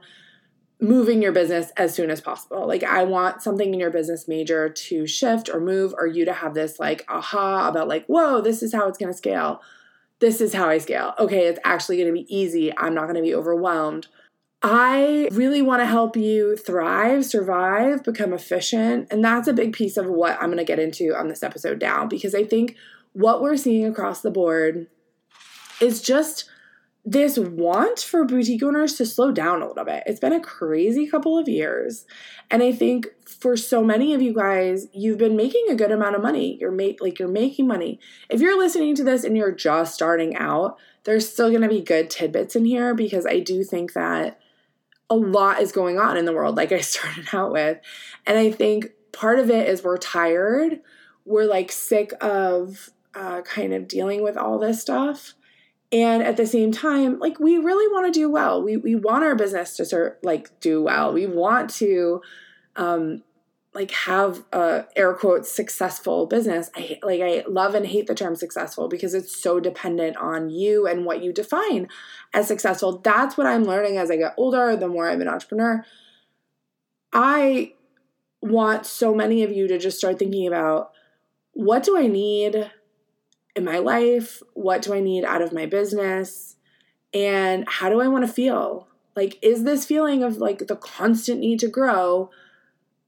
moving 0.79 1.21
your 1.21 1.31
business 1.31 1.71
as 1.75 1.93
soon 1.93 2.11
as 2.11 2.21
possible. 2.21 2.67
Like, 2.67 2.83
I 2.83 3.03
want 3.03 3.41
something 3.41 3.73
in 3.73 3.79
your 3.79 3.89
business 3.89 4.27
major 4.27 4.69
to 4.69 5.07
shift 5.07 5.49
or 5.49 5.59
move, 5.59 5.93
or 5.97 6.05
you 6.05 6.25
to 6.25 6.33
have 6.33 6.53
this 6.53 6.79
like 6.79 7.03
aha 7.07 7.67
about, 7.67 7.87
like, 7.87 8.05
whoa, 8.05 8.41
this 8.41 8.61
is 8.61 8.73
how 8.73 8.87
it's 8.87 8.97
going 8.97 9.11
to 9.11 9.17
scale. 9.17 9.61
This 10.19 10.41
is 10.41 10.53
how 10.53 10.69
I 10.69 10.77
scale. 10.77 11.13
Okay, 11.19 11.47
it's 11.47 11.59
actually 11.63 11.97
going 11.97 12.07
to 12.07 12.13
be 12.13 12.35
easy. 12.35 12.75
I'm 12.77 12.93
not 12.93 13.03
going 13.03 13.15
to 13.15 13.21
be 13.21 13.35
overwhelmed. 13.35 14.07
I 14.63 15.29
really 15.31 15.61
want 15.61 15.81
to 15.81 15.85
help 15.85 16.17
you 16.17 16.55
thrive, 16.55 17.25
survive, 17.25 18.03
become 18.03 18.33
efficient. 18.33 19.07
And 19.11 19.23
that's 19.23 19.47
a 19.47 19.53
big 19.53 19.73
piece 19.73 19.97
of 19.97 20.07
what 20.07 20.33
I'm 20.41 20.47
going 20.47 20.57
to 20.57 20.63
get 20.63 20.79
into 20.79 21.15
on 21.15 21.27
this 21.27 21.43
episode 21.43 21.79
now 21.79 22.05
because 22.05 22.33
I 22.33 22.43
think 22.43 22.75
what 23.13 23.41
we're 23.41 23.57
seeing 23.57 23.85
across 23.85 24.21
the 24.21 24.31
board 24.31 24.87
is 25.79 26.01
just 26.01 26.49
this 27.09 27.39
want 27.39 28.01
for 28.01 28.25
boutique 28.25 28.61
owners 28.61 28.95
to 28.95 29.05
slow 29.05 29.31
down 29.31 29.61
a 29.61 29.67
little 29.69 29.85
bit. 29.85 30.03
It's 30.05 30.19
been 30.19 30.33
a 30.33 30.41
crazy 30.41 31.07
couple 31.07 31.37
of 31.37 31.47
years. 31.47 32.05
And 32.51 32.61
I 32.61 32.73
think 32.73 33.07
for 33.25 33.55
so 33.55 33.81
many 33.81 34.13
of 34.13 34.21
you 34.21 34.33
guys, 34.33 34.87
you've 34.91 35.17
been 35.17 35.37
making 35.37 35.67
a 35.69 35.75
good 35.75 35.93
amount 35.93 36.17
of 36.17 36.21
money. 36.21 36.57
You're 36.59 36.69
make 36.69 36.99
like 36.99 37.17
you're 37.17 37.29
making 37.29 37.65
money. 37.65 38.01
If 38.29 38.41
you're 38.41 38.57
listening 38.57 38.93
to 38.95 39.05
this 39.05 39.23
and 39.23 39.37
you're 39.37 39.53
just 39.53 39.93
starting 39.93 40.35
out, 40.35 40.77
there's 41.05 41.31
still 41.31 41.47
going 41.47 41.61
to 41.61 41.69
be 41.69 41.79
good 41.79 42.09
tidbits 42.09 42.57
in 42.57 42.65
here 42.65 42.93
because 42.93 43.25
I 43.25 43.39
do 43.39 43.63
think 43.63 43.93
that 43.93 44.41
a 45.09 45.15
lot 45.15 45.61
is 45.61 45.71
going 45.71 45.97
on 45.97 46.17
in 46.17 46.25
the 46.25 46.33
world 46.33 46.57
like 46.57 46.73
I 46.73 46.79
started 46.81 47.29
out 47.31 47.53
with. 47.53 47.77
And 48.25 48.37
I 48.37 48.51
think 48.51 48.87
part 49.13 49.39
of 49.39 49.49
it 49.49 49.69
is 49.69 49.81
we're 49.81 49.95
tired. 49.95 50.81
We're 51.23 51.45
like 51.45 51.71
sick 51.71 52.11
of 52.19 52.89
uh, 53.15 53.43
kind 53.43 53.73
of 53.73 53.87
dealing 53.87 54.23
with 54.23 54.35
all 54.35 54.59
this 54.59 54.81
stuff 54.81 55.35
and 55.91 56.21
at 56.21 56.37
the 56.37 56.45
same 56.45 56.71
time 56.71 57.17
like 57.19 57.39
we 57.39 57.57
really 57.57 57.87
want 57.93 58.11
to 58.11 58.19
do 58.19 58.29
well. 58.29 58.61
We, 58.61 58.77
we 58.77 58.95
want 58.95 59.23
our 59.23 59.35
business 59.35 59.75
to 59.77 59.85
serve 59.85 60.17
like 60.21 60.59
do 60.59 60.81
well. 60.81 61.13
We 61.13 61.25
want 61.25 61.69
to 61.75 62.21
um, 62.75 63.23
like 63.73 63.91
have 63.91 64.43
a 64.51 64.85
air 64.95 65.13
quotes 65.13 65.51
successful 65.51 66.25
business. 66.25 66.69
I 66.75 66.99
like 67.03 67.21
i 67.21 67.43
love 67.47 67.75
and 67.75 67.85
hate 67.85 68.07
the 68.07 68.15
term 68.15 68.35
successful 68.35 68.87
because 68.87 69.13
it's 69.13 69.41
so 69.41 69.59
dependent 69.59 70.17
on 70.17 70.49
you 70.49 70.87
and 70.87 71.05
what 71.05 71.23
you 71.23 71.31
define 71.31 71.87
as 72.33 72.47
successful. 72.47 72.99
That's 72.99 73.37
what 73.37 73.47
i'm 73.47 73.63
learning 73.63 73.97
as 73.97 74.11
i 74.11 74.17
get 74.17 74.33
older 74.37 74.75
the 74.75 74.87
more 74.87 75.09
i'm 75.09 75.21
an 75.21 75.27
entrepreneur. 75.27 75.85
I 77.13 77.73
want 78.41 78.85
so 78.85 79.15
many 79.15 79.43
of 79.43 79.51
you 79.51 79.67
to 79.67 79.77
just 79.77 79.97
start 79.97 80.19
thinking 80.19 80.47
about 80.47 80.91
what 81.53 81.83
do 81.83 81.97
i 81.97 82.07
need 82.07 82.69
in 83.57 83.65
my 83.65 83.79
life 83.79 84.41
what 84.53 84.81
do 84.81 84.93
i 84.93 84.99
need 84.99 85.25
out 85.25 85.41
of 85.41 85.51
my 85.51 85.65
business 85.65 86.55
and 87.13 87.67
how 87.67 87.89
do 87.89 87.99
i 87.99 88.07
want 88.07 88.25
to 88.25 88.31
feel 88.31 88.87
like 89.15 89.37
is 89.41 89.63
this 89.63 89.85
feeling 89.85 90.23
of 90.23 90.37
like 90.37 90.67
the 90.67 90.75
constant 90.75 91.39
need 91.39 91.59
to 91.59 91.67
grow 91.67 92.29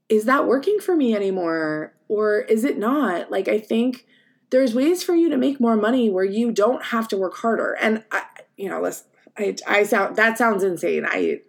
is 0.09 0.25
that 0.25 0.47
working 0.47 0.79
for 0.79 0.95
me 0.95 1.15
anymore 1.15 1.93
or 2.09 2.39
is 2.41 2.65
it 2.65 2.77
not? 2.77 3.31
Like, 3.31 3.47
I 3.47 3.59
think 3.59 4.05
there's 4.49 4.73
ways 4.73 5.03
for 5.03 5.15
you 5.15 5.29
to 5.29 5.37
make 5.37 5.59
more 5.59 5.75
money 5.75 6.09
where 6.09 6.25
you 6.25 6.51
don't 6.51 6.85
have 6.85 7.07
to 7.09 7.17
work 7.17 7.37
harder. 7.37 7.77
And 7.79 8.03
I, 8.11 8.23
you 8.57 8.67
know, 8.67 8.81
listen, 8.81 9.05
I, 9.37 9.55
I 9.67 9.83
sound 9.83 10.15
that 10.17 10.37
sounds 10.37 10.63
insane. 10.63 11.05
I, 11.07 11.41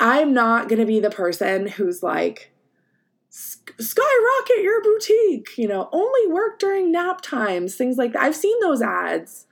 I'm 0.00 0.32
not 0.32 0.68
gonna 0.68 0.86
be 0.86 0.98
the 0.98 1.10
person 1.10 1.68
who's 1.68 2.02
like, 2.02 2.50
skyrocket 3.30 4.62
your 4.62 4.82
boutique. 4.82 5.56
You 5.56 5.68
know, 5.68 5.88
only 5.92 6.32
work 6.32 6.58
during 6.58 6.92
nap 6.92 7.20
times, 7.20 7.74
things 7.74 7.96
like 7.96 8.12
that. 8.12 8.22
I've 8.22 8.36
seen 8.36 8.58
those 8.60 8.82
ads. 8.82 9.46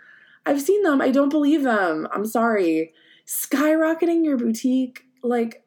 I've 0.45 0.62
seen 0.62 0.83
them. 0.83 1.00
I 1.00 1.11
don't 1.11 1.28
believe 1.28 1.62
them. 1.62 2.06
I'm 2.12 2.26
sorry. 2.26 2.92
Skyrocketing 3.26 4.25
your 4.25 4.37
boutique, 4.37 5.04
like, 5.23 5.64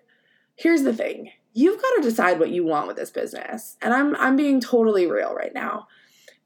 here's 0.55 0.83
the 0.83 0.93
thing 0.93 1.31
you've 1.53 1.81
got 1.81 1.95
to 1.95 2.01
decide 2.01 2.39
what 2.39 2.51
you 2.51 2.63
want 2.63 2.87
with 2.87 2.95
this 2.95 3.09
business. 3.09 3.75
And 3.81 3.93
I'm 3.93 4.15
I'm 4.15 4.35
being 4.35 4.61
totally 4.61 5.07
real 5.07 5.33
right 5.33 5.53
now. 5.53 5.87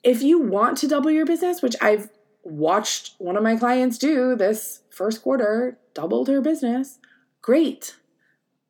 If 0.03 0.21
you 0.21 0.39
want 0.39 0.77
to 0.79 0.87
double 0.87 1.11
your 1.11 1.25
business, 1.25 1.61
which 1.61 1.75
I've 1.81 2.09
watched 2.43 3.15
one 3.19 3.37
of 3.37 3.43
my 3.43 3.55
clients 3.55 3.97
do 3.97 4.35
this 4.35 4.81
first 4.89 5.21
quarter, 5.21 5.77
doubled 5.93 6.27
her 6.27 6.41
business, 6.41 6.99
great. 7.41 7.95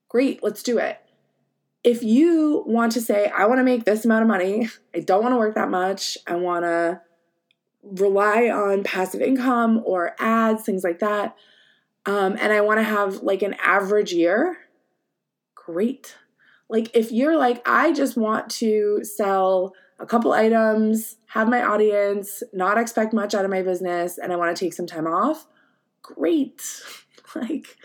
Great, 0.09 0.43
let's 0.43 0.61
do 0.61 0.77
it. 0.77 0.99
If 1.83 2.01
you 2.01 2.63
want 2.65 2.93
to 2.93 3.01
say, 3.01 3.27
I 3.27 3.45
want 3.45 3.59
to 3.59 3.63
make 3.63 3.83
this 3.83 4.05
amount 4.05 4.21
of 4.21 4.27
money, 4.27 4.69
I 4.95 4.99
don't 4.99 5.21
want 5.21 5.33
to 5.33 5.37
work 5.37 5.55
that 5.55 5.69
much, 5.69 6.17
I 6.25 6.35
want 6.35 6.63
to 6.63 7.01
rely 7.83 8.49
on 8.49 8.83
passive 8.83 9.21
income 9.21 9.81
or 9.85 10.15
ads, 10.17 10.63
things 10.63 10.83
like 10.83 10.99
that, 10.99 11.35
um, 12.05 12.37
and 12.39 12.51
I 12.53 12.61
want 12.61 12.79
to 12.79 12.83
have 12.83 13.23
like 13.23 13.41
an 13.41 13.55
average 13.63 14.13
year, 14.13 14.57
great. 15.55 16.15
Like, 16.69 16.89
if 16.95 17.11
you're 17.11 17.37
like, 17.37 17.61
I 17.67 17.91
just 17.93 18.17
want 18.17 18.49
to 18.51 19.03
sell 19.03 19.73
a 19.99 20.05
couple 20.05 20.33
items, 20.33 21.17
have 21.27 21.47
my 21.47 21.61
audience, 21.61 22.43
not 22.51 22.77
expect 22.77 23.13
much 23.13 23.33
out 23.35 23.45
of 23.45 23.51
my 23.51 23.61
business, 23.61 24.17
and 24.17 24.33
I 24.33 24.35
want 24.35 24.55
to 24.55 24.65
take 24.65 24.73
some 24.73 24.87
time 24.87 25.07
off, 25.07 25.45
great. 26.01 26.61
like, 27.35 27.77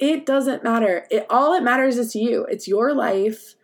it 0.00 0.24
doesn't 0.24 0.64
matter. 0.64 1.06
It 1.10 1.26
all 1.28 1.54
it 1.54 1.62
matters 1.62 1.98
is 1.98 2.16
you. 2.16 2.46
It's 2.46 2.66
your 2.66 2.94
life. 2.94 3.54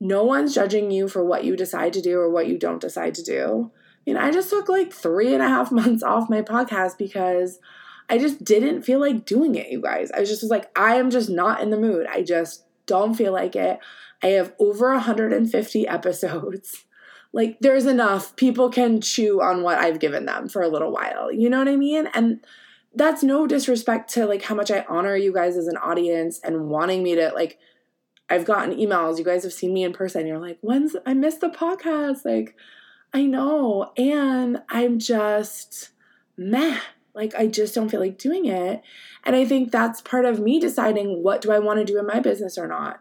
No 0.00 0.22
one's 0.24 0.54
judging 0.54 0.90
you 0.90 1.08
for 1.08 1.24
what 1.24 1.44
you 1.44 1.56
decide 1.56 1.92
to 1.94 2.00
do 2.00 2.18
or 2.18 2.30
what 2.30 2.46
you 2.46 2.58
don't 2.58 2.80
decide 2.80 3.14
to 3.16 3.22
do. 3.22 3.72
I 3.74 4.10
mean, 4.10 4.16
I 4.16 4.30
just 4.30 4.50
took 4.50 4.68
like 4.68 4.92
three 4.92 5.34
and 5.34 5.42
a 5.42 5.48
half 5.48 5.72
months 5.72 6.02
off 6.02 6.30
my 6.30 6.42
podcast 6.42 6.96
because 6.96 7.58
I 8.08 8.18
just 8.18 8.44
didn't 8.44 8.82
feel 8.82 9.00
like 9.00 9.26
doing 9.26 9.56
it, 9.56 9.70
you 9.70 9.80
guys. 9.80 10.10
I 10.12 10.20
just 10.24 10.42
was 10.42 10.50
like, 10.50 10.70
I 10.78 10.96
am 10.96 11.10
just 11.10 11.28
not 11.28 11.60
in 11.60 11.70
the 11.70 11.80
mood. 11.80 12.06
I 12.06 12.22
just 12.22 12.64
don't 12.86 13.14
feel 13.14 13.32
like 13.32 13.56
it. 13.56 13.78
I 14.22 14.28
have 14.28 14.52
over 14.60 14.92
150 14.92 15.88
episodes. 15.88 16.84
Like, 17.32 17.58
there's 17.60 17.86
enough. 17.86 18.36
People 18.36 18.70
can 18.70 19.00
chew 19.00 19.42
on 19.42 19.62
what 19.62 19.78
I've 19.78 19.98
given 19.98 20.24
them 20.24 20.48
for 20.48 20.62
a 20.62 20.68
little 20.68 20.92
while. 20.92 21.32
You 21.32 21.50
know 21.50 21.58
what 21.58 21.68
I 21.68 21.76
mean? 21.76 22.06
And 22.14 22.44
that's 22.94 23.22
no 23.22 23.46
disrespect 23.46 24.12
to 24.14 24.26
like 24.26 24.42
how 24.42 24.54
much 24.54 24.70
I 24.70 24.84
honor 24.88 25.16
you 25.16 25.32
guys 25.32 25.56
as 25.56 25.66
an 25.66 25.76
audience 25.76 26.40
and 26.40 26.68
wanting 26.68 27.02
me 27.02 27.14
to 27.16 27.32
like 27.34 27.58
I've 28.30 28.44
gotten 28.44 28.76
emails. 28.76 29.18
You 29.18 29.24
guys 29.24 29.42
have 29.42 29.52
seen 29.52 29.74
me 29.74 29.84
in 29.84 29.92
person. 29.92 30.26
You're 30.26 30.38
like, 30.38 30.58
when's 30.62 30.96
I 31.04 31.12
missed 31.14 31.40
the 31.40 31.50
podcast? 31.50 32.24
Like, 32.24 32.56
I 33.12 33.24
know. 33.24 33.92
And 33.96 34.62
I'm 34.70 34.98
just 34.98 35.90
meh. 36.36 36.80
Like 37.14 37.34
I 37.34 37.46
just 37.46 37.74
don't 37.74 37.88
feel 37.88 38.00
like 38.00 38.18
doing 38.18 38.46
it. 38.46 38.82
And 39.24 39.36
I 39.36 39.44
think 39.44 39.70
that's 39.70 40.00
part 40.00 40.24
of 40.24 40.40
me 40.40 40.58
deciding 40.58 41.22
what 41.22 41.40
do 41.40 41.52
I 41.52 41.58
want 41.58 41.78
to 41.78 41.84
do 41.84 41.98
in 41.98 42.06
my 42.06 42.20
business 42.20 42.58
or 42.58 42.66
not. 42.66 43.00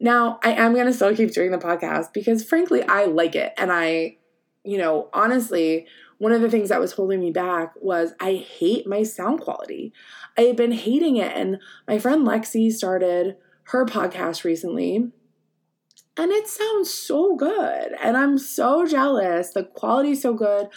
Now, 0.00 0.40
I 0.42 0.52
am 0.52 0.74
going 0.74 0.86
to 0.86 0.92
still 0.92 1.14
keep 1.14 1.32
doing 1.32 1.52
the 1.52 1.58
podcast 1.58 2.12
because 2.12 2.44
frankly, 2.44 2.82
I 2.82 3.04
like 3.04 3.36
it. 3.36 3.52
And 3.56 3.70
I, 3.70 4.16
you 4.64 4.78
know, 4.78 5.08
honestly, 5.12 5.86
one 6.22 6.30
of 6.30 6.40
the 6.40 6.48
things 6.48 6.68
that 6.68 6.78
was 6.78 6.92
holding 6.92 7.18
me 7.18 7.32
back 7.32 7.72
was 7.80 8.12
I 8.20 8.34
hate 8.34 8.86
my 8.86 9.02
sound 9.02 9.40
quality. 9.40 9.92
I 10.38 10.42
had 10.42 10.56
been 10.56 10.70
hating 10.70 11.16
it. 11.16 11.32
And 11.36 11.58
my 11.88 11.98
friend 11.98 12.24
Lexi 12.24 12.70
started 12.70 13.34
her 13.64 13.84
podcast 13.84 14.44
recently. 14.44 15.10
And 16.16 16.30
it 16.30 16.46
sounds 16.46 16.94
so 16.94 17.34
good. 17.34 17.94
And 18.00 18.16
I'm 18.16 18.38
so 18.38 18.86
jealous. 18.86 19.50
The 19.50 19.64
quality's 19.64 20.22
so 20.22 20.32
good. 20.32 20.68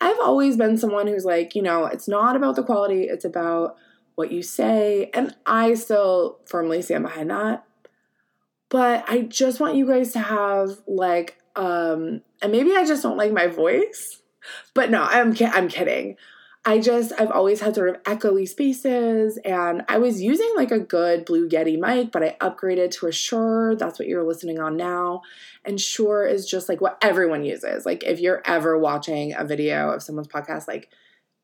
I've 0.00 0.18
always 0.18 0.56
been 0.56 0.76
someone 0.76 1.06
who's 1.06 1.24
like, 1.24 1.54
you 1.54 1.62
know, 1.62 1.86
it's 1.86 2.08
not 2.08 2.34
about 2.34 2.56
the 2.56 2.64
quality, 2.64 3.04
it's 3.04 3.24
about 3.24 3.76
what 4.16 4.32
you 4.32 4.42
say. 4.42 5.10
And 5.14 5.32
I 5.46 5.74
still 5.74 6.40
firmly 6.44 6.82
stand 6.82 7.04
behind 7.04 7.30
that. 7.30 7.64
But 8.68 9.04
I 9.08 9.22
just 9.22 9.60
want 9.60 9.76
you 9.76 9.86
guys 9.86 10.12
to 10.14 10.18
have 10.18 10.70
like, 10.88 11.38
um, 11.54 12.22
and 12.42 12.50
maybe 12.50 12.74
I 12.74 12.84
just 12.84 13.04
don't 13.04 13.16
like 13.16 13.30
my 13.30 13.46
voice. 13.46 14.22
But 14.74 14.90
no, 14.90 15.02
I'm 15.02 15.34
I'm 15.40 15.68
kidding. 15.68 16.16
I 16.64 16.80
just, 16.80 17.12
I've 17.18 17.30
always 17.30 17.60
had 17.60 17.74
sort 17.74 17.88
of 17.88 18.02
echoey 18.02 18.46
spaces, 18.46 19.38
and 19.38 19.84
I 19.88 19.96
was 19.98 20.20
using 20.20 20.52
like 20.54 20.70
a 20.70 20.78
good 20.78 21.24
Blue 21.24 21.48
Yeti 21.48 21.78
mic, 21.78 22.12
but 22.12 22.22
I 22.22 22.36
upgraded 22.40 22.90
to 22.92 23.06
a 23.06 23.12
Shure. 23.12 23.74
That's 23.74 23.98
what 23.98 24.08
you're 24.08 24.26
listening 24.26 24.58
on 24.58 24.76
now. 24.76 25.22
And 25.64 25.80
Shure 25.80 26.26
is 26.26 26.46
just 26.46 26.68
like 26.68 26.80
what 26.80 26.98
everyone 27.00 27.44
uses. 27.44 27.86
Like, 27.86 28.04
if 28.04 28.20
you're 28.20 28.42
ever 28.44 28.76
watching 28.78 29.32
a 29.34 29.44
video 29.44 29.90
of 29.90 30.02
someone's 30.02 30.28
podcast, 30.28 30.68
like 30.68 30.90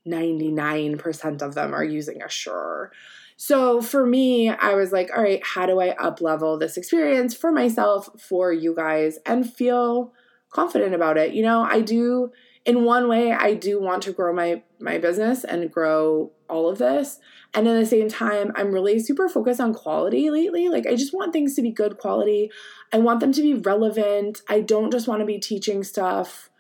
99% 0.07 1.43
of 1.43 1.55
them 1.55 1.75
are 1.75 1.85
using 1.85 2.23
a 2.23 2.29
Shure. 2.29 2.93
So 3.37 3.81
for 3.81 4.05
me, 4.05 4.51
I 4.51 4.75
was 4.75 4.93
like, 4.93 5.11
all 5.17 5.23
right, 5.23 5.43
how 5.43 5.67
do 5.67 5.81
I 5.81 5.91
up 5.91 6.21
level 6.21 6.59
this 6.59 6.77
experience 6.77 7.35
for 7.35 7.51
myself, 7.51 8.09
for 8.21 8.53
you 8.53 8.75
guys, 8.75 9.19
and 9.25 9.51
feel 9.51 10.13
confident 10.51 10.95
about 10.95 11.17
it? 11.17 11.33
You 11.33 11.43
know, 11.43 11.63
I 11.63 11.81
do 11.81 12.31
in 12.65 12.85
one 12.85 13.09
way 13.09 13.33
i 13.33 13.55
do 13.55 13.81
want 13.81 14.03
to 14.03 14.13
grow 14.13 14.33
my 14.33 14.63
my 14.81 14.99
business 14.99 15.45
and 15.45 15.73
grow 15.73 16.31
all 16.49 16.69
of 16.69 16.79
this. 16.79 17.19
And 17.55 17.67
at 17.67 17.79
the 17.79 17.87
same 17.87 18.09
time 18.09 18.53
i'm 18.55 18.73
really 18.73 18.99
super 19.01 19.29
focused 19.29 19.61
on 19.61 19.75
quality 19.75 20.31
lately. 20.31 20.69
Like 20.69 20.87
i 20.87 20.95
just 20.95 21.15
want 21.15 21.33
things 21.33 21.55
to 21.55 21.63
be 21.63 21.71
good 21.71 21.99
quality. 21.99 22.51
I 22.93 22.99
want 22.99 23.21
them 23.21 23.33
to 23.33 23.43
be 23.43 23.55
relevant. 23.55 24.43
I 24.49 24.61
don't 24.61 24.93
just 24.93 25.09
want 25.09 25.21
to 25.21 25.27
be 25.27 25.39
teaching 25.39 25.83
stuff 25.83 26.51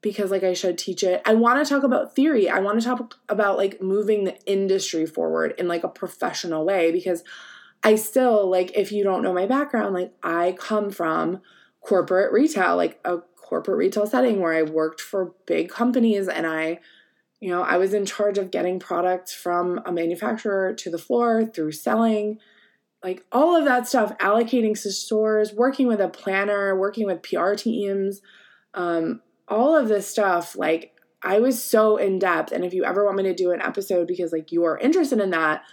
because 0.00 0.30
like 0.30 0.42
i 0.42 0.52
should 0.52 0.78
teach 0.78 1.02
it. 1.02 1.22
I 1.24 1.34
want 1.34 1.64
to 1.64 1.68
talk 1.68 1.82
about 1.82 2.14
theory. 2.14 2.48
I 2.48 2.60
want 2.60 2.80
to 2.80 2.86
talk 2.86 3.18
about 3.28 3.56
like 3.56 3.82
moving 3.82 4.24
the 4.24 4.38
industry 4.46 5.06
forward 5.06 5.54
in 5.58 5.68
like 5.68 5.84
a 5.84 5.88
professional 5.88 6.64
way 6.64 6.90
because 6.92 7.22
i 7.82 7.96
still 7.96 8.48
like 8.48 8.76
if 8.76 8.92
you 8.92 9.02
don't 9.02 9.22
know 9.22 9.32
my 9.32 9.46
background 9.46 9.94
like 9.94 10.12
i 10.22 10.54
come 10.58 10.90
from 10.90 11.40
corporate 11.80 12.32
retail 12.32 12.76
like 12.76 13.00
a 13.04 13.18
corporate 13.52 13.76
retail 13.76 14.06
setting 14.06 14.40
where 14.40 14.54
I 14.54 14.62
worked 14.62 15.02
for 15.02 15.34
big 15.44 15.68
companies 15.68 16.26
and 16.26 16.46
I 16.46 16.80
you 17.38 17.50
know, 17.50 17.62
I 17.62 17.76
was 17.76 17.92
in 17.92 18.06
charge 18.06 18.38
of 18.38 18.52
getting 18.52 18.78
products 18.78 19.34
from 19.34 19.80
a 19.84 19.90
manufacturer 19.90 20.72
to 20.74 20.90
the 20.90 20.96
floor 20.96 21.44
through 21.44 21.72
selling, 21.72 22.38
like 23.02 23.26
all 23.32 23.56
of 23.56 23.64
that 23.64 23.88
stuff, 23.88 24.16
allocating 24.18 24.80
to 24.80 24.92
stores, 24.92 25.52
working 25.52 25.88
with 25.88 26.00
a 26.00 26.08
planner, 26.08 26.78
working 26.78 27.04
with 27.04 27.24
PR 27.24 27.54
teams, 27.54 28.22
um, 28.74 29.20
all 29.48 29.76
of 29.76 29.88
this 29.88 30.06
stuff. 30.06 30.54
Like, 30.56 30.94
I 31.20 31.40
was 31.40 31.60
so 31.60 31.96
in 31.96 32.20
depth. 32.20 32.52
And 32.52 32.64
if 32.64 32.72
you 32.72 32.84
ever 32.84 33.04
want 33.04 33.16
me 33.16 33.24
to 33.24 33.34
do 33.34 33.50
an 33.50 33.60
episode 33.60 34.06
because, 34.06 34.32
like, 34.32 34.52
you 34.52 34.62
are 34.62 34.78
interested 34.78 35.18
in 35.18 35.30
that, 35.30 35.64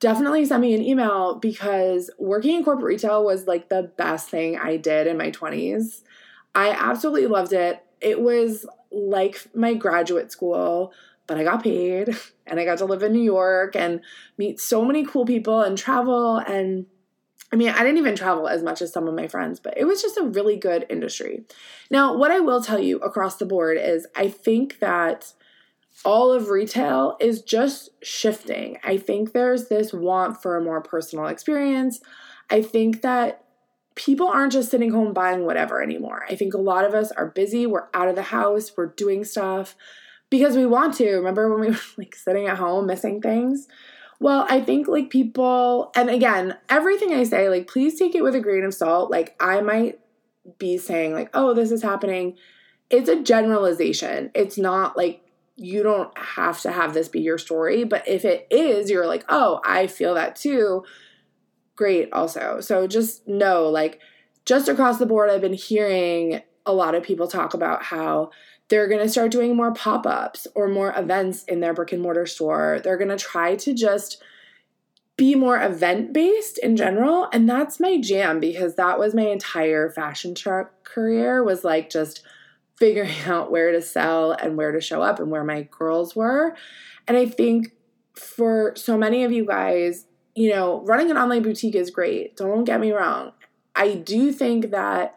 definitely 0.00 0.44
send 0.44 0.60
me 0.60 0.74
an 0.74 0.82
email 0.82 1.36
because 1.36 2.10
working 2.18 2.54
in 2.54 2.64
corporate 2.64 2.84
retail 2.84 3.24
was 3.24 3.46
like 3.46 3.70
the 3.70 3.90
best 3.96 4.28
thing 4.28 4.58
I 4.58 4.76
did 4.76 5.06
in 5.06 5.16
my 5.16 5.30
20s. 5.30 6.02
I 6.54 6.70
absolutely 6.70 7.26
loved 7.26 7.52
it. 7.52 7.84
It 8.00 8.20
was 8.20 8.66
like 8.90 9.46
my 9.54 9.74
graduate 9.74 10.30
school, 10.30 10.92
but 11.26 11.36
I 11.36 11.44
got 11.44 11.62
paid 11.62 12.16
and 12.46 12.60
I 12.60 12.64
got 12.64 12.78
to 12.78 12.84
live 12.84 13.02
in 13.02 13.12
New 13.12 13.22
York 13.22 13.74
and 13.76 14.00
meet 14.38 14.60
so 14.60 14.84
many 14.84 15.04
cool 15.04 15.24
people 15.24 15.60
and 15.60 15.76
travel. 15.76 16.38
And 16.38 16.86
I 17.52 17.56
mean, 17.56 17.70
I 17.70 17.78
didn't 17.78 17.98
even 17.98 18.16
travel 18.16 18.48
as 18.48 18.62
much 18.62 18.82
as 18.82 18.92
some 18.92 19.06
of 19.06 19.14
my 19.14 19.28
friends, 19.28 19.60
but 19.60 19.76
it 19.76 19.84
was 19.84 20.02
just 20.02 20.16
a 20.16 20.24
really 20.24 20.56
good 20.56 20.86
industry. 20.88 21.44
Now, 21.90 22.16
what 22.16 22.30
I 22.30 22.40
will 22.40 22.62
tell 22.62 22.78
you 22.78 22.98
across 22.98 23.36
the 23.36 23.46
board 23.46 23.78
is 23.78 24.06
I 24.16 24.28
think 24.28 24.80
that 24.80 25.32
all 26.04 26.32
of 26.32 26.48
retail 26.48 27.16
is 27.20 27.42
just 27.42 27.90
shifting. 28.02 28.78
I 28.82 28.96
think 28.96 29.32
there's 29.32 29.68
this 29.68 29.92
want 29.92 30.42
for 30.42 30.56
a 30.56 30.62
more 30.62 30.80
personal 30.80 31.26
experience. 31.26 32.00
I 32.50 32.60
think 32.62 33.02
that 33.02 33.43
people 33.94 34.28
aren't 34.28 34.52
just 34.52 34.70
sitting 34.70 34.90
home 34.90 35.12
buying 35.12 35.44
whatever 35.44 35.82
anymore. 35.82 36.24
I 36.28 36.34
think 36.34 36.54
a 36.54 36.58
lot 36.58 36.84
of 36.84 36.94
us 36.94 37.12
are 37.12 37.26
busy, 37.26 37.66
we're 37.66 37.88
out 37.94 38.08
of 38.08 38.16
the 38.16 38.22
house, 38.22 38.72
we're 38.76 38.86
doing 38.86 39.24
stuff 39.24 39.76
because 40.30 40.56
we 40.56 40.66
want 40.66 40.94
to. 40.94 41.16
Remember 41.16 41.50
when 41.50 41.60
we 41.60 41.70
were 41.72 41.80
like 41.96 42.14
sitting 42.14 42.46
at 42.46 42.58
home 42.58 42.86
missing 42.86 43.20
things? 43.20 43.68
Well, 44.20 44.46
I 44.48 44.60
think 44.60 44.88
like 44.88 45.10
people, 45.10 45.92
and 45.94 46.08
again, 46.08 46.56
everything 46.68 47.12
I 47.12 47.24
say, 47.24 47.48
like, 47.48 47.68
please 47.68 47.98
take 47.98 48.14
it 48.14 48.22
with 48.22 48.34
a 48.34 48.40
grain 48.40 48.64
of 48.64 48.74
salt. 48.74 49.10
Like, 49.10 49.36
I 49.40 49.60
might 49.60 49.98
be 50.58 50.78
saying, 50.78 51.12
like, 51.12 51.30
oh, 51.34 51.52
this 51.52 51.70
is 51.70 51.82
happening. 51.82 52.36
It's 52.90 53.08
a 53.08 53.22
generalization. 53.22 54.30
It's 54.34 54.56
not 54.56 54.96
like 54.96 55.20
you 55.56 55.82
don't 55.82 56.16
have 56.16 56.60
to 56.62 56.72
have 56.72 56.94
this 56.94 57.08
be 57.08 57.20
your 57.20 57.38
story. 57.38 57.84
But 57.84 58.08
if 58.08 58.24
it 58.24 58.46
is, 58.50 58.90
you're 58.90 59.06
like, 59.06 59.24
oh, 59.28 59.60
I 59.64 59.86
feel 59.86 60.14
that 60.14 60.36
too. 60.36 60.84
Great, 61.76 62.12
also. 62.12 62.60
So 62.60 62.86
just 62.86 63.26
know, 63.26 63.68
like, 63.68 64.00
just 64.44 64.68
across 64.68 64.98
the 64.98 65.06
board, 65.06 65.30
I've 65.30 65.40
been 65.40 65.54
hearing 65.54 66.42
a 66.66 66.72
lot 66.72 66.94
of 66.94 67.02
people 67.02 67.26
talk 67.26 67.54
about 67.54 67.82
how 67.82 68.30
they're 68.68 68.88
going 68.88 69.02
to 69.02 69.08
start 69.08 69.30
doing 69.30 69.56
more 69.56 69.72
pop 69.72 70.06
ups 70.06 70.46
or 70.54 70.68
more 70.68 70.92
events 70.96 71.44
in 71.44 71.60
their 71.60 71.74
brick 71.74 71.92
and 71.92 72.02
mortar 72.02 72.26
store. 72.26 72.80
They're 72.82 72.96
going 72.96 73.10
to 73.10 73.16
try 73.16 73.56
to 73.56 73.74
just 73.74 74.22
be 75.16 75.34
more 75.34 75.62
event 75.62 76.12
based 76.12 76.58
in 76.58 76.76
general. 76.76 77.28
And 77.32 77.48
that's 77.48 77.78
my 77.78 78.00
jam 78.00 78.40
because 78.40 78.74
that 78.76 78.98
was 78.98 79.14
my 79.14 79.26
entire 79.28 79.90
fashion 79.90 80.34
truck 80.34 80.84
career 80.84 81.44
was 81.44 81.62
like 81.62 81.90
just 81.90 82.22
figuring 82.76 83.14
out 83.26 83.50
where 83.50 83.72
to 83.72 83.82
sell 83.82 84.32
and 84.32 84.56
where 84.56 84.72
to 84.72 84.80
show 84.80 85.02
up 85.02 85.20
and 85.20 85.30
where 85.30 85.44
my 85.44 85.62
girls 85.70 86.16
were. 86.16 86.56
And 87.06 87.16
I 87.16 87.26
think 87.26 87.72
for 88.14 88.72
so 88.76 88.96
many 88.96 89.24
of 89.24 89.32
you 89.32 89.44
guys, 89.44 90.06
you 90.34 90.50
know, 90.50 90.82
running 90.82 91.10
an 91.10 91.16
online 91.16 91.42
boutique 91.42 91.74
is 91.74 91.90
great. 91.90 92.36
Don't 92.36 92.64
get 92.64 92.80
me 92.80 92.92
wrong. 92.92 93.32
I 93.74 93.94
do 93.94 94.32
think 94.32 94.70
that 94.70 95.16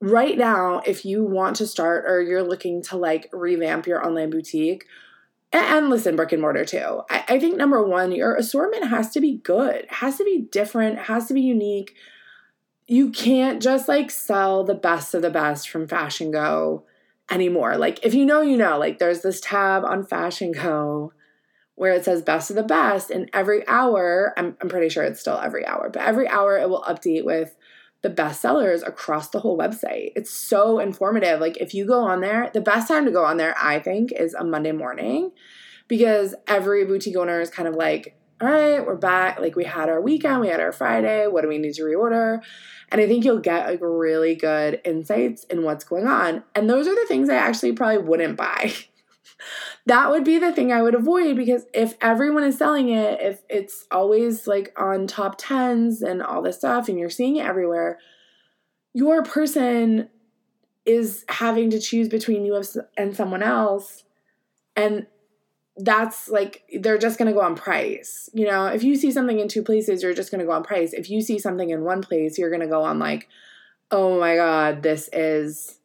right 0.00 0.36
now, 0.36 0.82
if 0.86 1.04
you 1.04 1.24
want 1.24 1.56
to 1.56 1.66
start 1.66 2.04
or 2.06 2.20
you're 2.20 2.42
looking 2.42 2.82
to 2.82 2.96
like 2.96 3.28
revamp 3.32 3.86
your 3.86 4.04
online 4.04 4.30
boutique, 4.30 4.86
and, 5.54 5.90
listen, 5.90 6.16
brick 6.16 6.32
and 6.32 6.40
mortar 6.40 6.64
too. 6.64 7.02
I, 7.10 7.24
I 7.28 7.38
think 7.38 7.56
number 7.56 7.86
one, 7.86 8.10
your 8.12 8.34
assortment 8.36 8.88
has 8.88 9.10
to 9.10 9.20
be 9.20 9.36
good, 9.36 9.84
has 9.90 10.16
to 10.16 10.24
be 10.24 10.46
different, 10.50 10.98
has 10.98 11.26
to 11.26 11.34
be 11.34 11.42
unique. 11.42 11.94
You 12.86 13.10
can't 13.10 13.60
just 13.60 13.86
like 13.86 14.10
sell 14.10 14.64
the 14.64 14.74
best 14.74 15.12
of 15.12 15.20
the 15.20 15.30
best 15.30 15.68
from 15.68 15.86
Fashion 15.86 16.30
Go 16.30 16.84
anymore. 17.30 17.76
Like, 17.76 18.02
if 18.02 18.14
you 18.14 18.24
know, 18.24 18.40
you 18.40 18.56
know, 18.56 18.78
like 18.78 18.98
there's 18.98 19.20
this 19.20 19.42
tab 19.42 19.84
on 19.84 20.06
Fashion 20.06 20.52
Go 20.52 21.12
where 21.74 21.92
it 21.92 22.04
says 22.04 22.22
best 22.22 22.50
of 22.50 22.56
the 22.56 22.62
best, 22.62 23.10
and 23.10 23.30
every 23.32 23.66
hour, 23.66 24.34
I'm, 24.36 24.56
I'm 24.60 24.68
pretty 24.68 24.88
sure 24.88 25.04
it's 25.04 25.20
still 25.20 25.38
every 25.38 25.66
hour, 25.66 25.90
but 25.90 26.02
every 26.02 26.28
hour 26.28 26.58
it 26.58 26.68
will 26.68 26.82
update 26.82 27.24
with 27.24 27.56
the 28.02 28.10
best 28.10 28.42
sellers 28.42 28.82
across 28.82 29.30
the 29.30 29.40
whole 29.40 29.56
website. 29.56 30.12
It's 30.16 30.30
so 30.30 30.80
informative. 30.80 31.40
Like 31.40 31.56
if 31.58 31.72
you 31.72 31.86
go 31.86 32.00
on 32.00 32.20
there, 32.20 32.50
the 32.52 32.60
best 32.60 32.88
time 32.88 33.04
to 33.06 33.10
go 33.12 33.24
on 33.24 33.36
there, 33.36 33.56
I 33.56 33.78
think, 33.78 34.12
is 34.12 34.34
a 34.34 34.44
Monday 34.44 34.72
morning 34.72 35.30
because 35.88 36.34
every 36.48 36.84
boutique 36.84 37.16
owner 37.16 37.40
is 37.40 37.48
kind 37.48 37.68
of 37.68 37.74
like, 37.74 38.16
all 38.40 38.48
right, 38.48 38.84
we're 38.84 38.96
back. 38.96 39.38
Like 39.38 39.54
we 39.54 39.64
had 39.64 39.88
our 39.88 40.00
weekend, 40.00 40.40
we 40.40 40.48
had 40.48 40.58
our 40.58 40.72
Friday. 40.72 41.28
What 41.28 41.42
do 41.42 41.48
we 41.48 41.58
need 41.58 41.74
to 41.74 41.82
reorder? 41.82 42.42
And 42.90 43.00
I 43.00 43.06
think 43.06 43.24
you'll 43.24 43.38
get 43.38 43.66
like 43.66 43.78
really 43.80 44.34
good 44.34 44.80
insights 44.84 45.44
in 45.44 45.62
what's 45.62 45.84
going 45.84 46.08
on. 46.08 46.42
And 46.56 46.68
those 46.68 46.88
are 46.88 46.94
the 46.94 47.06
things 47.06 47.30
I 47.30 47.36
actually 47.36 47.72
probably 47.72 47.98
wouldn't 47.98 48.36
buy. 48.36 48.72
that 49.86 50.10
would 50.10 50.24
be 50.24 50.38
the 50.38 50.52
thing 50.52 50.72
I 50.72 50.82
would 50.82 50.94
avoid 50.94 51.36
because 51.36 51.66
if 51.74 51.94
everyone 52.00 52.44
is 52.44 52.56
selling 52.56 52.90
it, 52.90 53.20
if 53.20 53.42
it's 53.48 53.86
always 53.90 54.46
like 54.46 54.72
on 54.78 55.06
top 55.06 55.40
10s 55.40 56.02
and 56.02 56.22
all 56.22 56.42
this 56.42 56.58
stuff 56.58 56.88
and 56.88 56.98
you're 56.98 57.10
seeing 57.10 57.36
it 57.36 57.46
everywhere, 57.46 57.98
your 58.94 59.22
person 59.22 60.08
is 60.84 61.24
having 61.28 61.70
to 61.70 61.80
choose 61.80 62.08
between 62.08 62.44
you 62.44 62.60
and 62.96 63.16
someone 63.16 63.42
else. 63.42 64.04
And 64.76 65.06
that's 65.76 66.28
like 66.28 66.64
they're 66.80 66.98
just 66.98 67.18
going 67.18 67.28
to 67.28 67.34
go 67.34 67.44
on 67.44 67.56
price. 67.56 68.28
You 68.32 68.46
know, 68.46 68.66
if 68.66 68.82
you 68.82 68.94
see 68.94 69.10
something 69.10 69.40
in 69.40 69.48
two 69.48 69.62
places, 69.62 70.02
you're 70.02 70.14
just 70.14 70.30
going 70.30 70.40
to 70.40 70.46
go 70.46 70.52
on 70.52 70.62
price. 70.62 70.92
If 70.92 71.10
you 71.10 71.22
see 71.22 71.38
something 71.38 71.70
in 71.70 71.82
one 71.82 72.02
place, 72.02 72.38
you're 72.38 72.50
going 72.50 72.60
to 72.60 72.66
go 72.66 72.82
on 72.82 72.98
like, 72.98 73.28
"Oh 73.90 74.20
my 74.20 74.36
god, 74.36 74.82
this 74.82 75.08
is 75.12 75.78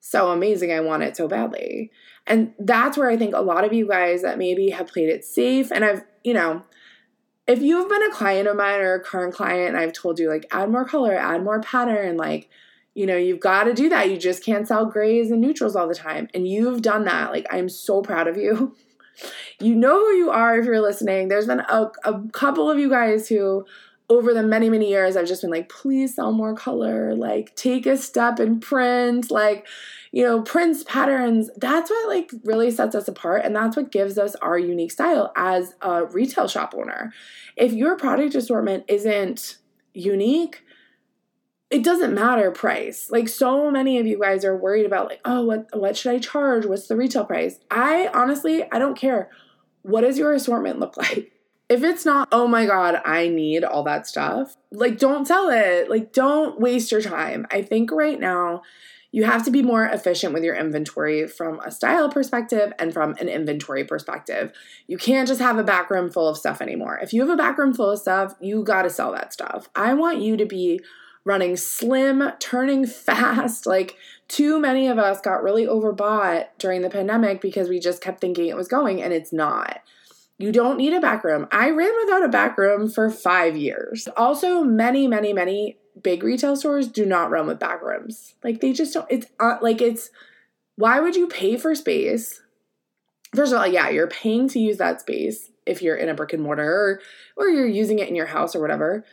so 0.00 0.30
amazing. 0.30 0.72
I 0.72 0.80
want 0.80 1.02
it 1.02 1.16
so 1.16 1.28
badly." 1.28 1.90
And 2.26 2.52
that's 2.58 2.96
where 2.96 3.08
I 3.08 3.16
think 3.16 3.34
a 3.34 3.40
lot 3.40 3.64
of 3.64 3.72
you 3.72 3.88
guys 3.88 4.22
that 4.22 4.38
maybe 4.38 4.70
have 4.70 4.88
played 4.88 5.08
it 5.08 5.24
safe 5.24 5.70
and 5.70 5.84
I've, 5.84 6.04
you 6.24 6.34
know, 6.34 6.62
if 7.46 7.62
you've 7.62 7.88
been 7.88 8.02
a 8.02 8.10
client 8.10 8.48
of 8.48 8.56
mine 8.56 8.80
or 8.80 8.94
a 8.94 9.00
current 9.00 9.32
client 9.34 9.68
and 9.68 9.76
I've 9.76 9.92
told 9.92 10.18
you 10.18 10.28
like 10.28 10.46
add 10.50 10.70
more 10.70 10.84
color, 10.84 11.14
add 11.14 11.44
more 11.44 11.60
pattern, 11.60 12.16
like, 12.16 12.50
you 12.94 13.06
know, 13.06 13.16
you've 13.16 13.40
got 13.40 13.64
to 13.64 13.74
do 13.74 13.88
that. 13.90 14.10
You 14.10 14.16
just 14.16 14.42
can't 14.42 14.66
sell 14.66 14.86
grays 14.86 15.30
and 15.30 15.40
neutrals 15.40 15.76
all 15.76 15.86
the 15.86 15.94
time. 15.94 16.28
And 16.34 16.48
you've 16.48 16.82
done 16.82 17.04
that. 17.04 17.30
Like, 17.30 17.46
I'm 17.50 17.68
so 17.68 18.02
proud 18.02 18.26
of 18.26 18.36
you. 18.36 18.74
you 19.60 19.74
know 19.74 19.98
who 20.00 20.16
you 20.16 20.30
are 20.30 20.58
if 20.58 20.64
you're 20.64 20.80
listening. 20.80 21.28
There's 21.28 21.46
been 21.46 21.60
a, 21.60 21.92
a 22.04 22.22
couple 22.32 22.70
of 22.70 22.78
you 22.78 22.88
guys 22.88 23.28
who 23.28 23.64
over 24.08 24.32
the 24.32 24.42
many 24.42 24.70
many 24.70 24.88
years 24.88 25.16
i've 25.16 25.26
just 25.26 25.42
been 25.42 25.50
like 25.50 25.68
please 25.68 26.14
sell 26.14 26.30
more 26.30 26.54
color 26.54 27.14
like 27.16 27.54
take 27.56 27.86
a 27.86 27.96
step 27.96 28.38
and 28.38 28.62
print 28.62 29.32
like 29.32 29.66
you 30.16 30.22
know 30.22 30.40
prints 30.40 30.82
patterns 30.82 31.50
that's 31.58 31.90
what 31.90 32.08
like 32.08 32.30
really 32.42 32.70
sets 32.70 32.94
us 32.94 33.06
apart 33.06 33.42
and 33.44 33.54
that's 33.54 33.76
what 33.76 33.92
gives 33.92 34.16
us 34.16 34.34
our 34.36 34.58
unique 34.58 34.90
style 34.90 35.30
as 35.36 35.74
a 35.82 36.06
retail 36.06 36.48
shop 36.48 36.74
owner. 36.74 37.12
If 37.54 37.74
your 37.74 37.98
product 37.98 38.34
assortment 38.34 38.84
isn't 38.88 39.58
unique 39.92 40.62
it 41.68 41.84
doesn't 41.84 42.14
matter 42.14 42.50
price. 42.50 43.10
Like 43.10 43.28
so 43.28 43.70
many 43.70 43.98
of 43.98 44.06
you 44.06 44.18
guys 44.18 44.42
are 44.42 44.56
worried 44.56 44.86
about 44.86 45.08
like 45.10 45.20
oh 45.26 45.44
what 45.44 45.68
what 45.74 45.98
should 45.98 46.14
i 46.14 46.18
charge? 46.18 46.64
What's 46.64 46.88
the 46.88 46.96
retail 46.96 47.26
price? 47.26 47.60
I 47.70 48.08
honestly 48.14 48.64
i 48.72 48.78
don't 48.78 48.96
care. 48.96 49.28
What 49.82 50.00
does 50.00 50.16
your 50.16 50.32
assortment 50.32 50.80
look 50.80 50.96
like? 51.06 51.30
If 51.68 51.82
it's 51.82 52.06
not, 52.06 52.28
oh 52.32 52.46
my 52.48 52.64
God, 52.64 53.02
I 53.04 53.28
need 53.28 53.64
all 53.64 53.82
that 53.82 54.06
stuff, 54.06 54.56
like 54.72 54.98
don't 54.98 55.26
sell 55.26 55.50
it. 55.50 55.90
Like 55.90 56.14
don't 56.14 56.58
waste 56.58 56.90
your 56.90 57.02
time. 57.02 57.46
I 57.50 57.60
think 57.60 57.90
right 57.90 58.18
now 58.18 58.62
you 59.12 59.24
have 59.24 59.44
to 59.44 59.50
be 59.50 59.62
more 59.62 59.84
efficient 59.84 60.34
with 60.34 60.42
your 60.42 60.54
inventory 60.54 61.26
from 61.26 61.60
a 61.60 61.70
style 61.70 62.10
perspective 62.10 62.72
and 62.78 62.92
from 62.92 63.14
an 63.20 63.28
inventory 63.28 63.84
perspective. 63.84 64.52
You 64.86 64.98
can't 64.98 65.28
just 65.28 65.40
have 65.40 65.58
a 65.58 65.64
back 65.64 65.90
room 65.90 66.10
full 66.10 66.28
of 66.28 66.36
stuff 66.36 66.60
anymore. 66.60 66.98
If 67.02 67.12
you 67.12 67.22
have 67.22 67.30
a 67.30 67.36
back 67.36 67.58
room 67.58 67.74
full 67.74 67.90
of 67.90 67.98
stuff, 67.98 68.34
you 68.40 68.62
got 68.62 68.82
to 68.82 68.90
sell 68.90 69.12
that 69.12 69.32
stuff. 69.32 69.68
I 69.74 69.94
want 69.94 70.20
you 70.20 70.36
to 70.36 70.46
be 70.46 70.80
running 71.24 71.56
slim, 71.56 72.30
turning 72.40 72.86
fast. 72.86 73.66
Like, 73.66 73.96
too 74.28 74.58
many 74.58 74.88
of 74.88 74.98
us 74.98 75.20
got 75.20 75.42
really 75.42 75.66
overbought 75.66 76.46
during 76.58 76.82
the 76.82 76.90
pandemic 76.90 77.40
because 77.40 77.68
we 77.68 77.78
just 77.78 78.02
kept 78.02 78.20
thinking 78.20 78.46
it 78.46 78.56
was 78.56 78.68
going 78.68 79.02
and 79.02 79.12
it's 79.12 79.32
not. 79.32 79.80
You 80.38 80.52
don't 80.52 80.76
need 80.76 80.92
a 80.92 81.00
back 81.00 81.24
room. 81.24 81.46
I 81.50 81.70
ran 81.70 81.92
without 82.04 82.24
a 82.24 82.28
back 82.28 82.58
room 82.58 82.90
for 82.90 83.08
five 83.10 83.56
years. 83.56 84.06
Also, 84.16 84.62
many, 84.62 85.06
many, 85.08 85.32
many 85.32 85.78
big 86.02 86.22
retail 86.22 86.56
stores 86.56 86.88
do 86.88 87.04
not 87.04 87.30
run 87.30 87.46
with 87.46 87.58
back 87.58 87.82
rooms. 87.82 88.34
Like 88.42 88.60
they 88.60 88.72
just 88.72 88.94
don't. 88.94 89.06
It's 89.10 89.26
uh, 89.40 89.58
like 89.60 89.80
it's. 89.80 90.10
Why 90.76 91.00
would 91.00 91.16
you 91.16 91.26
pay 91.26 91.56
for 91.56 91.74
space? 91.74 92.42
First 93.34 93.52
of 93.52 93.58
all, 93.58 93.66
yeah, 93.66 93.88
you're 93.88 94.08
paying 94.08 94.48
to 94.50 94.58
use 94.58 94.76
that 94.76 95.00
space 95.00 95.50
if 95.64 95.82
you're 95.82 95.96
in 95.96 96.08
a 96.08 96.14
brick 96.14 96.32
and 96.32 96.42
mortar 96.42 96.62
or, 96.64 97.00
or 97.36 97.48
you're 97.48 97.66
using 97.66 97.98
it 97.98 98.08
in 98.08 98.14
your 98.14 98.26
house 98.26 98.54
or 98.54 98.60
whatever. 98.60 99.04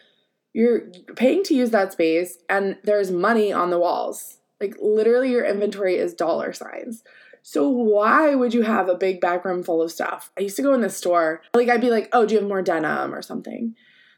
You're 0.53 0.81
paying 1.15 1.43
to 1.45 1.55
use 1.55 1.71
that 1.71 1.93
space, 1.93 2.37
and 2.47 2.77
there's 2.83 3.09
money 3.09 3.51
on 3.51 3.71
the 3.71 3.79
walls. 3.79 4.37
Like 4.61 4.75
literally, 4.79 5.31
your 5.31 5.45
inventory 5.45 5.97
is 5.97 6.13
dollar 6.13 6.53
signs. 6.53 7.03
So 7.41 7.67
why 7.67 8.35
would 8.35 8.53
you 8.53 8.61
have 8.61 8.87
a 8.87 8.95
big 8.95 9.19
back 9.19 9.43
room 9.43 9.63
full 9.63 9.81
of 9.81 9.91
stuff? 9.91 10.31
I 10.37 10.41
used 10.41 10.55
to 10.57 10.61
go 10.61 10.73
in 10.73 10.81
the 10.81 10.89
store, 10.89 11.41
like 11.53 11.69
I'd 11.69 11.81
be 11.81 11.89
like, 11.89 12.07
"Oh, 12.13 12.25
do 12.25 12.35
you 12.35 12.39
have 12.39 12.47
more 12.47 12.61
denim 12.61 13.13
or 13.13 13.21
something?" 13.21 13.75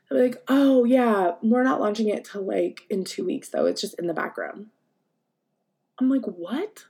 Be 0.10 0.15
like, 0.15 0.44
"Oh 0.48 0.84
yeah, 0.84 1.34
we're 1.41 1.63
not 1.63 1.82
launching 1.82 2.10
it 2.10 2.26
till 2.26 2.44
like 2.44 2.84
in 2.89 3.04
two 3.04 3.26
weeks 3.26 3.50
though. 3.50 3.65
It's 3.65 3.82
just 3.82 3.98
in 4.00 4.08
the 4.08 4.13
background. 4.13 4.68
I'm 6.00 6.10
like, 6.10 6.26
"What?" 6.26 6.86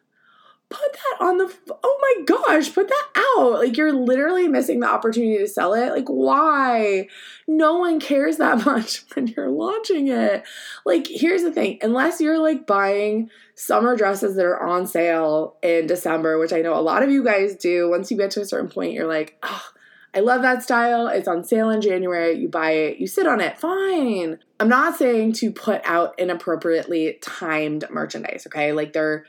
put 0.70 0.94
that 0.94 1.26
on 1.26 1.38
the 1.38 1.54
oh 1.84 2.00
my 2.02 2.26
gosh 2.26 2.74
put 2.74 2.88
that 2.88 3.08
out 3.38 3.54
like 3.54 3.78
you're 3.78 3.94
literally 3.94 4.48
missing 4.48 4.80
the 4.80 4.90
opportunity 4.90 5.38
to 5.38 5.48
sell 5.48 5.76
it 5.76 5.92
like 5.92 6.08
why 6.08 7.08
no 7.48 7.78
one 7.78 8.00
cares 8.00 8.38
that 8.38 8.66
much 8.66 9.04
when 9.14 9.28
you're 9.28 9.50
launching 9.50 10.08
it 10.08 10.44
like 10.84 11.06
here's 11.08 11.44
the 11.44 11.52
thing 11.52 11.78
unless 11.84 12.20
you're 12.20 12.40
like 12.40 12.66
buying 12.66 13.30
summer 13.54 13.96
dresses 13.96 14.36
that 14.36 14.46
are 14.46 14.66
on 14.66 14.88
sale 14.88 15.56
in 15.62 15.86
december 15.86 16.40
which 16.40 16.54
i 16.54 16.62
know 16.62 16.74
a 16.74 16.82
lot 16.82 17.04
of 17.04 17.12
you 17.12 17.24
guys 17.24 17.56
do 17.56 17.88
once 17.90 18.10
you 18.10 18.18
get 18.18 18.32
to 18.32 18.42
a 18.42 18.46
certain 18.46 18.70
point 18.70 18.94
you're 18.94 19.08
like 19.08 19.38
oh 19.44 19.70
I 20.16 20.22
love 20.22 20.42
that 20.44 20.64
style. 20.64 21.08
It's 21.08 21.28
on 21.28 21.44
sale 21.44 21.70
in 21.70 21.82
January. 21.82 22.40
You 22.40 22.48
buy 22.48 22.72
it, 22.72 22.98
you 23.00 23.08
sit 23.08 23.28
on 23.28 23.42
it, 23.42 23.58
fine. 23.58 24.40
I'm 24.60 24.70
not 24.70 24.96
saying 24.96 25.34
to 25.34 25.52
put 25.52 25.82
out 25.84 26.18
inappropriately 26.18 27.18
timed 27.22 27.84
merchandise, 27.90 28.48
okay? 28.48 28.72
Like 28.72 28.94
there 28.94 29.26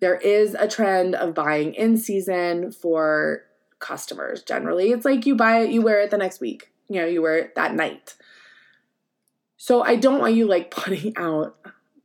there 0.00 0.16
is 0.16 0.54
a 0.54 0.66
trend 0.66 1.14
of 1.14 1.34
buying 1.34 1.74
in 1.74 1.96
season 1.96 2.72
for 2.72 3.44
customers 3.78 4.42
generally. 4.42 4.90
It's 4.90 5.04
like 5.04 5.26
you 5.26 5.36
buy 5.36 5.60
it, 5.60 5.70
you 5.70 5.82
wear 5.82 6.00
it 6.00 6.10
the 6.10 6.18
next 6.18 6.40
week. 6.40 6.72
You 6.88 7.02
know, 7.02 7.06
you 7.06 7.22
wear 7.22 7.36
it 7.36 7.54
that 7.54 7.74
night. 7.74 8.16
So 9.58 9.82
I 9.82 9.96
don't 9.96 10.18
want 10.18 10.34
you 10.34 10.46
like 10.46 10.70
putting 10.74 11.16
out 11.16 11.56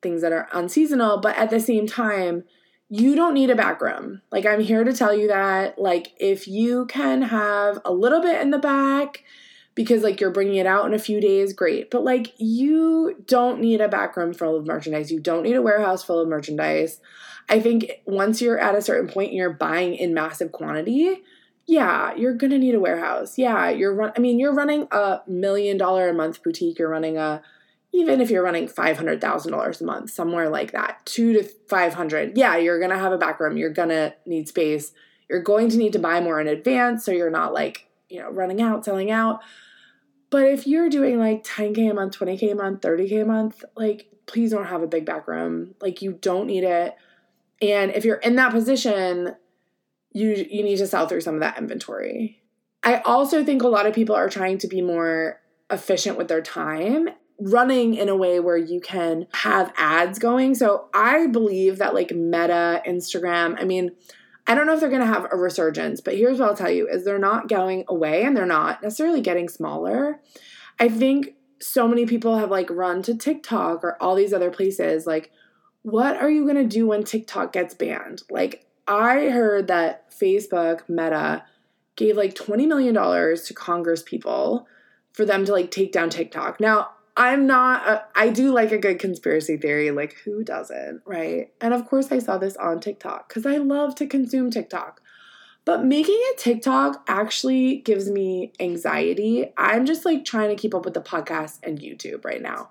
things 0.02 0.22
that 0.22 0.34
are 0.34 0.50
unseasonal, 0.54 1.22
but 1.22 1.38
at 1.38 1.50
the 1.50 1.60
same 1.60 1.88
time, 1.88 2.44
you 2.90 3.16
don't 3.16 3.34
need 3.34 3.50
a 3.50 3.56
back 3.56 3.82
room. 3.82 4.22
Like 4.32 4.46
I'm 4.46 4.62
here 4.62 4.84
to 4.84 4.94
tell 4.94 5.14
you 5.14 5.28
that 5.28 5.78
like 5.78 6.14
if 6.18 6.48
you 6.48 6.86
can 6.86 7.22
have 7.24 7.80
a 7.84 7.92
little 7.92 8.22
bit 8.22 8.42
in 8.42 8.52
the 8.52 8.58
back 8.58 9.24
because 9.76 10.04
like 10.04 10.20
you're 10.20 10.32
bringing 10.32 10.56
it 10.56 10.66
out 10.66 10.86
in 10.86 10.94
a 10.94 11.00
few 11.00 11.20
days, 11.20 11.54
great. 11.54 11.92
But 11.92 12.04
like 12.04 12.34
you 12.38 13.24
don't 13.28 13.60
need 13.60 13.82
a 13.82 13.90
back 13.90 14.16
room 14.16 14.34
full 14.34 14.56
of 14.56 14.66
merchandise. 14.66 15.12
You 15.12 15.20
don't 15.20 15.44
need 15.44 15.56
a 15.56 15.62
warehouse 15.62 16.04
full 16.04 16.20
of 16.20 16.30
merchandise. 16.30 17.00
I 17.50 17.60
think 17.60 17.92
once 18.06 18.42
you're 18.42 18.60
at 18.60 18.76
a 18.76 18.82
certain 18.82 19.10
point 19.10 19.30
and 19.30 19.38
you're 19.38 19.54
buying 19.54 19.96
in 19.96 20.14
massive 20.14 20.52
quantity, 20.52 21.24
yeah, 21.66 22.16
you're 22.16 22.34
gonna 22.34 22.58
need 22.58 22.76
a 22.76 22.80
warehouse. 22.80 23.38
Yeah, 23.38 23.70
you're 23.70 23.94
run. 23.94 24.14
I 24.16 24.20
mean, 24.20 24.40
you're 24.40 24.54
running 24.54 24.88
a 24.92 25.22
million 25.28 25.78
dollar 25.78 26.10
a 26.10 26.14
month 26.14 26.42
boutique. 26.42 26.80
You're 26.80 26.90
running 26.90 27.18
a 27.18 27.42
even 27.98 28.22
if 28.22 28.30
you're 28.30 28.44
running 28.44 28.68
$500,000 28.68 29.82
a 29.82 29.84
month, 29.84 30.12
somewhere 30.12 30.50
like 30.50 30.72
that, 30.72 31.06
two 31.06 31.34
to 31.34 31.44
500, 31.44 32.38
yeah, 32.38 32.56
you're 32.56 32.80
gonna 32.80 32.98
have 32.98 33.12
a 33.12 33.18
back 33.18 33.40
room. 33.40 33.58
You're 33.58 33.72
gonna 33.72 34.14
need 34.26 34.48
space. 34.48 34.92
You're 35.30 35.42
going 35.42 35.70
to 35.70 35.78
need 35.78 35.94
to 35.94 36.00
buy 36.00 36.22
more 36.22 36.40
in 36.40 36.48
advance 36.48 37.04
so 37.04 37.12
you're 37.12 37.30
not 37.30 37.54
like, 37.54 37.90
you 38.10 38.22
know, 38.22 38.30
running 38.30 38.62
out, 38.62 38.86
selling 38.86 39.12
out. 39.12 39.42
But 40.30 40.44
if 40.44 40.68
you're 40.68 40.90
doing 40.90 41.20
like 41.20 41.44
10K 41.44 41.92
a 41.92 41.94
month, 41.94 42.18
20K 42.18 42.52
a 42.52 42.56
month, 42.56 42.82
30K 42.82 43.24
a 43.24 43.26
month, 43.26 43.64
like, 43.76 44.08
please 44.26 44.52
don't 44.52 44.66
have 44.66 44.84
a 44.84 44.88
big 44.88 45.06
back 45.06 45.28
room. 45.28 45.76
Like, 45.82 46.02
you 46.02 46.14
don't 46.14 46.48
need 46.48 46.64
it. 46.64 46.96
And 47.62 47.92
if 47.92 48.06
you're 48.06 48.18
in 48.18 48.36
that 48.36 48.52
position, 48.52 49.36
you 50.14 50.30
you 50.50 50.64
need 50.64 50.78
to 50.78 50.88
sell 50.88 51.08
through 51.08 51.22
some 51.22 51.36
of 51.36 51.42
that 51.42 51.58
inventory. 51.58 52.42
I 52.84 53.00
also 53.00 53.44
think 53.44 53.64
a 53.64 53.68
lot 53.68 53.86
of 53.86 53.96
people 53.96 54.16
are 54.16 54.30
trying 54.30 54.60
to 54.60 54.68
be 54.68 54.82
more 54.82 55.42
efficient 55.70 56.18
with 56.18 56.28
their 56.28 56.42
time 56.42 57.10
running 57.40 57.94
in 57.94 58.10
a 58.10 58.16
way 58.16 58.40
where 58.40 58.58
you 58.58 58.82
can 58.82 59.28
have 59.34 59.72
ads 59.78 60.18
going. 60.20 60.56
So 60.56 60.88
I 60.94 61.28
believe 61.28 61.78
that 61.78 61.94
like 61.94 62.12
Meta, 62.12 62.82
Instagram, 62.88 63.60
I 63.60 63.64
mean, 63.64 63.92
I 64.48 64.56
don't 64.56 64.66
know 64.66 64.74
if 64.74 64.80
they're 64.80 64.90
going 64.90 65.02
to 65.02 65.08
have 65.08 65.28
a 65.32 65.36
resurgence, 65.36 66.02
but 66.02 66.16
here's 66.16 66.40
what 66.40 66.50
I'll 66.50 66.56
tell 66.56 66.72
you 66.72 66.88
is 66.88 67.04
they're 67.04 67.20
not 67.20 67.48
going 67.50 67.84
away 67.88 68.24
and 68.24 68.36
they're 68.36 68.46
not 68.46 68.82
necessarily 68.82 69.22
getting 69.22 69.50
smaller. 69.50 70.20
I 70.80 70.90
think 70.90 71.36
so 71.60 71.88
many 71.88 72.06
people 72.06 72.38
have 72.38 72.50
like 72.50 72.70
run 72.70 73.02
to 73.04 73.16
TikTok 73.16 73.84
or 73.84 74.02
all 74.02 74.16
these 74.16 74.34
other 74.34 74.52
places 74.52 75.08
like 75.08 75.32
what 75.82 76.18
are 76.18 76.30
you 76.30 76.44
going 76.44 76.56
to 76.56 76.66
do 76.66 76.86
when 76.86 77.04
TikTok 77.04 77.54
gets 77.54 77.74
banned? 77.74 78.24
Like 78.30 78.66
I 78.88 79.30
heard 79.30 79.68
that 79.68 80.12
Facebook 80.12 80.82
Meta 80.90 81.44
gave 81.96 82.18
like 82.18 82.36
20 82.36 82.66
million 82.66 82.94
dollars 82.94 83.44
to 83.44 83.54
Congress 83.54 84.04
people 84.04 84.68
for 85.14 85.24
them 85.24 85.46
to 85.46 85.52
like 85.52 85.72
take 85.72 85.92
down 85.92 86.10
TikTok. 86.10 86.60
Now, 86.60 86.90
I'm 87.18 87.48
not, 87.48 87.88
a, 87.88 88.06
I 88.16 88.30
do 88.30 88.54
like 88.54 88.72
a 88.72 88.78
good 88.78 89.00
conspiracy 89.00 89.58
theory. 89.58 89.90
Like, 89.90 90.14
who 90.24 90.44
doesn't, 90.44 91.02
right? 91.04 91.52
And 91.60 91.74
of 91.74 91.88
course, 91.88 92.12
I 92.12 92.20
saw 92.20 92.38
this 92.38 92.56
on 92.58 92.80
TikTok 92.80 93.28
because 93.28 93.46
I 93.46 93.58
love 93.58 93.96
to 93.96 94.06
consume 94.06 94.52
TikTok. 94.52 95.02
But 95.66 95.84
making 95.84 96.22
a 96.34 96.38
TikTok 96.38 97.04
actually 97.08 97.78
gives 97.78 98.10
me 98.10 98.54
anxiety. 98.60 99.52
I'm 99.58 99.86
just 99.86 100.06
like 100.06 100.24
trying 100.24 100.50
to 100.50 100.56
keep 100.56 100.76
up 100.76 100.86
with 100.86 100.94
the 100.94 101.02
podcast 101.02 101.58
and 101.64 101.80
YouTube 101.80 102.24
right 102.24 102.42
now. 102.42 102.70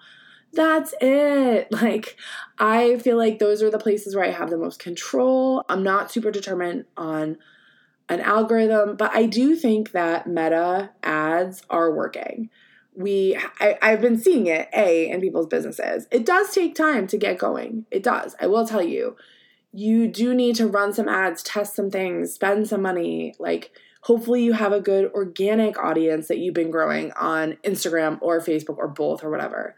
That's 0.52 0.94
it. 1.00 1.68
Like, 1.72 2.16
I 2.58 2.98
feel 2.98 3.16
like 3.18 3.40
those 3.40 3.62
are 3.62 3.70
the 3.70 3.78
places 3.78 4.14
where 4.14 4.24
I 4.24 4.30
have 4.30 4.50
the 4.50 4.56
most 4.56 4.78
control. 4.78 5.64
I'm 5.68 5.82
not 5.82 6.12
super 6.12 6.30
determined 6.30 6.84
on 6.96 7.36
an 8.08 8.20
algorithm, 8.20 8.96
but 8.96 9.14
I 9.14 9.26
do 9.26 9.56
think 9.56 9.90
that 9.90 10.28
meta 10.28 10.90
ads 11.02 11.62
are 11.68 11.92
working 11.92 12.48
we 12.96 13.38
I, 13.60 13.76
i've 13.82 14.00
been 14.00 14.18
seeing 14.18 14.46
it 14.46 14.68
a 14.74 15.10
in 15.10 15.20
people's 15.20 15.46
businesses. 15.46 16.06
It 16.10 16.24
does 16.24 16.52
take 16.52 16.74
time 16.74 17.06
to 17.08 17.18
get 17.18 17.38
going. 17.38 17.86
It 17.90 18.02
does 18.02 18.34
i 18.40 18.46
will 18.46 18.66
tell 18.66 18.82
you. 18.82 19.16
You 19.72 20.08
do 20.08 20.34
need 20.34 20.56
to 20.56 20.66
run 20.66 20.94
some 20.94 21.08
ads 21.08 21.42
test 21.42 21.76
some 21.76 21.90
things 21.90 22.32
spend 22.32 22.66
some 22.68 22.82
money. 22.82 23.34
Like 23.38 23.72
hopefully 24.02 24.42
you 24.42 24.54
have 24.54 24.72
a 24.72 24.80
good 24.80 25.12
organic 25.12 25.78
audience 25.78 26.28
that 26.28 26.38
you've 26.38 26.54
been 26.54 26.70
growing 26.70 27.12
on 27.12 27.58
instagram 27.64 28.18
or 28.22 28.40
facebook 28.40 28.78
or 28.78 28.88
both 28.88 29.22
or 29.22 29.30
whatever. 29.30 29.76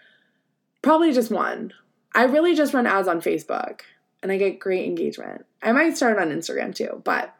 Probably 0.83 1.13
just 1.13 1.33
one. 1.33 1.73
I 2.15 2.25
really 2.25 2.55
just 2.55 2.73
run 2.73 2.87
ads 2.87 3.09
on 3.09 3.21
facebook 3.21 3.81
and 4.23 4.31
i 4.31 4.37
get 4.37 4.61
great 4.61 4.87
engagement. 4.87 5.45
I 5.61 5.73
might 5.73 5.97
start 5.97 6.19
on 6.19 6.29
instagram 6.29 6.75
too 6.75 7.03
but 7.05 7.35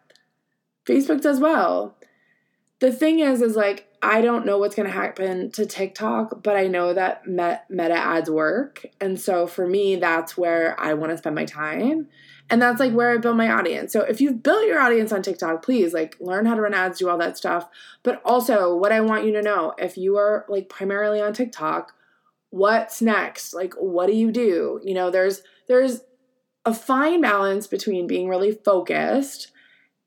facebook 0.87 1.21
does 1.21 1.39
well. 1.39 1.97
The 2.81 2.91
thing 2.91 3.21
is 3.21 3.43
is 3.43 3.55
like 3.55 3.88
I 4.01 4.21
don't 4.21 4.47
know 4.47 4.59
what's 4.59 4.77
going 4.77 4.87
to 4.87 4.95
happen 4.95 5.51
to 5.53 5.67
TikTok, 5.67 6.43
but 6.43 6.57
I 6.57 6.67
know 6.69 6.95
that 6.95 7.27
meta 7.27 7.95
ads 7.95 8.31
work. 8.31 8.87
And 9.01 9.21
so 9.21 9.47
for 9.47 9.67
me, 9.67 9.97
that's 9.97 10.37
where 10.37 10.79
I 10.79 10.95
want 10.95 11.11
to 11.11 11.19
spend 11.19 11.35
my 11.35 11.45
time. 11.45 12.09
And 12.51 12.63
that's 12.63 12.81
like 12.81 12.93
where 12.93 13.11
I 13.11 13.19
build 13.19 13.37
my 13.37 13.51
audience. 13.51 13.93
So 13.93 14.03
if 14.03 14.21
you've 14.21 14.43
built 14.43 14.67
your 14.67 14.81
audience 14.81 15.13
on 15.13 15.23
TikTok, 15.23 15.63
please 15.63 15.93
like 15.93 16.17
learn 16.21 16.47
how 16.47 16.55
to 16.55 16.63
run 16.63 16.75
ads, 16.75 16.99
do 16.99 17.09
all 17.09 17.19
that 17.19 17.37
stuff. 17.37 17.69
But 18.03 18.23
also, 18.25 18.75
what 18.75 18.93
I 18.93 19.01
want 19.01 19.27
you 19.27 19.33
to 19.33 19.43
know 19.43 19.75
if 19.79 19.99
you 19.99 20.17
are 20.17 20.47
like 20.49 20.69
primarily 20.69 21.21
on 21.21 21.33
TikTok, 21.33 21.93
what's 22.51 23.03
next? 23.03 23.53
Like 23.53 23.75
what 23.75 24.07
do 24.07 24.15
you 24.15 24.31
do? 24.31 24.81
You 24.83 24.95
know, 24.95 25.11
there's 25.11 25.43
there's 25.67 26.01
a 26.65 26.73
fine 26.73 27.21
balance 27.21 27.67
between 27.67 28.07
being 28.07 28.29
really 28.29 28.53
focused 28.53 29.51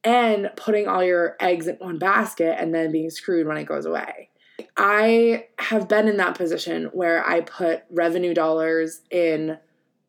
and 0.04 0.50
putting 0.56 0.88
all 0.88 1.04
your 1.04 1.36
eggs 1.40 1.68
in 1.68 1.76
one 1.76 2.00
basket 2.00 2.58
and 2.60 2.74
then 2.74 2.92
being 2.92 3.10
screwed 3.10 3.48
when 3.48 3.58
it 3.58 3.66
goes 3.66 3.86
away. 3.86 4.30
I 4.78 5.48
have 5.60 5.88
been 5.88 6.08
in 6.08 6.18
that 6.18 6.36
position 6.38 6.86
where 6.94 7.28
I 7.28 7.42
put 7.42 7.84
revenue 7.90 8.34
dollars 8.34 9.02
in 9.10 9.58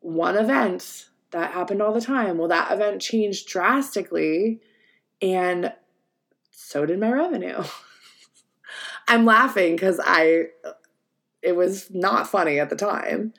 one 0.00 0.36
event 0.36 1.08
that 1.30 1.52
happened 1.52 1.82
all 1.82 1.92
the 1.92 2.00
time. 2.00 2.38
Well, 2.38 2.48
that 2.48 2.70
event 2.70 3.00
changed 3.00 3.48
drastically, 3.48 4.60
and 5.20 5.72
so 6.50 6.86
did 6.86 7.00
my 7.00 7.10
revenue. 7.10 7.62
I'm 9.08 9.24
laughing 9.24 9.74
because 9.74 10.00
I, 10.02 10.46
it 11.42 11.56
was 11.56 11.90
not 11.90 12.28
funny 12.28 12.58
at 12.58 12.70
the 12.70 12.76
time. 12.76 13.32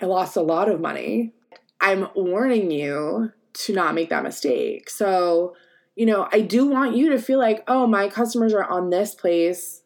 I 0.00 0.06
lost 0.06 0.36
a 0.36 0.42
lot 0.42 0.68
of 0.68 0.80
money. 0.80 1.32
I'm 1.80 2.08
warning 2.14 2.70
you 2.70 3.32
to 3.52 3.72
not 3.72 3.94
make 3.94 4.10
that 4.10 4.22
mistake. 4.22 4.90
So, 4.90 5.56
you 5.98 6.06
know, 6.06 6.28
I 6.30 6.42
do 6.42 6.64
want 6.64 6.94
you 6.94 7.10
to 7.10 7.18
feel 7.18 7.40
like, 7.40 7.64
oh, 7.66 7.88
my 7.88 8.08
customers 8.08 8.54
are 8.54 8.62
on 8.62 8.88
this 8.88 9.16
place. 9.16 9.82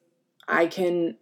I 0.46 0.66
can 0.66 1.16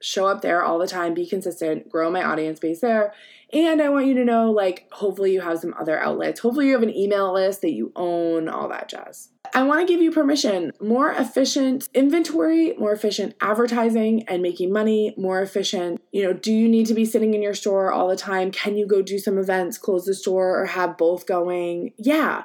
show 0.00 0.28
up 0.28 0.42
there 0.42 0.62
all 0.62 0.78
the 0.78 0.86
time, 0.86 1.12
be 1.12 1.26
consistent, 1.26 1.90
grow 1.90 2.08
my 2.08 2.22
audience 2.22 2.60
base 2.60 2.80
there. 2.80 3.12
And 3.52 3.82
I 3.82 3.88
want 3.88 4.06
you 4.06 4.14
to 4.14 4.24
know, 4.24 4.52
like, 4.52 4.86
hopefully 4.92 5.32
you 5.32 5.40
have 5.40 5.58
some 5.58 5.74
other 5.76 5.98
outlets. 5.98 6.38
Hopefully 6.38 6.68
you 6.68 6.74
have 6.74 6.84
an 6.84 6.94
email 6.94 7.34
list 7.34 7.62
that 7.62 7.72
you 7.72 7.90
own, 7.96 8.48
all 8.48 8.68
that 8.68 8.88
jazz. 8.88 9.30
I 9.54 9.64
want 9.64 9.80
to 9.80 9.92
give 9.92 10.00
you 10.00 10.12
permission. 10.12 10.70
More 10.80 11.10
efficient 11.10 11.88
inventory, 11.92 12.74
more 12.78 12.92
efficient 12.92 13.34
advertising 13.40 14.22
and 14.28 14.40
making 14.40 14.72
money, 14.72 15.14
more 15.18 15.42
efficient. 15.42 16.00
You 16.12 16.22
know, 16.22 16.32
do 16.32 16.52
you 16.52 16.68
need 16.68 16.86
to 16.86 16.94
be 16.94 17.04
sitting 17.04 17.34
in 17.34 17.42
your 17.42 17.54
store 17.54 17.90
all 17.90 18.06
the 18.06 18.14
time? 18.14 18.52
Can 18.52 18.76
you 18.76 18.86
go 18.86 19.02
do 19.02 19.18
some 19.18 19.36
events, 19.36 19.78
close 19.78 20.04
the 20.04 20.14
store, 20.14 20.60
or 20.60 20.66
have 20.66 20.96
both 20.96 21.26
going? 21.26 21.92
Yeah 21.96 22.44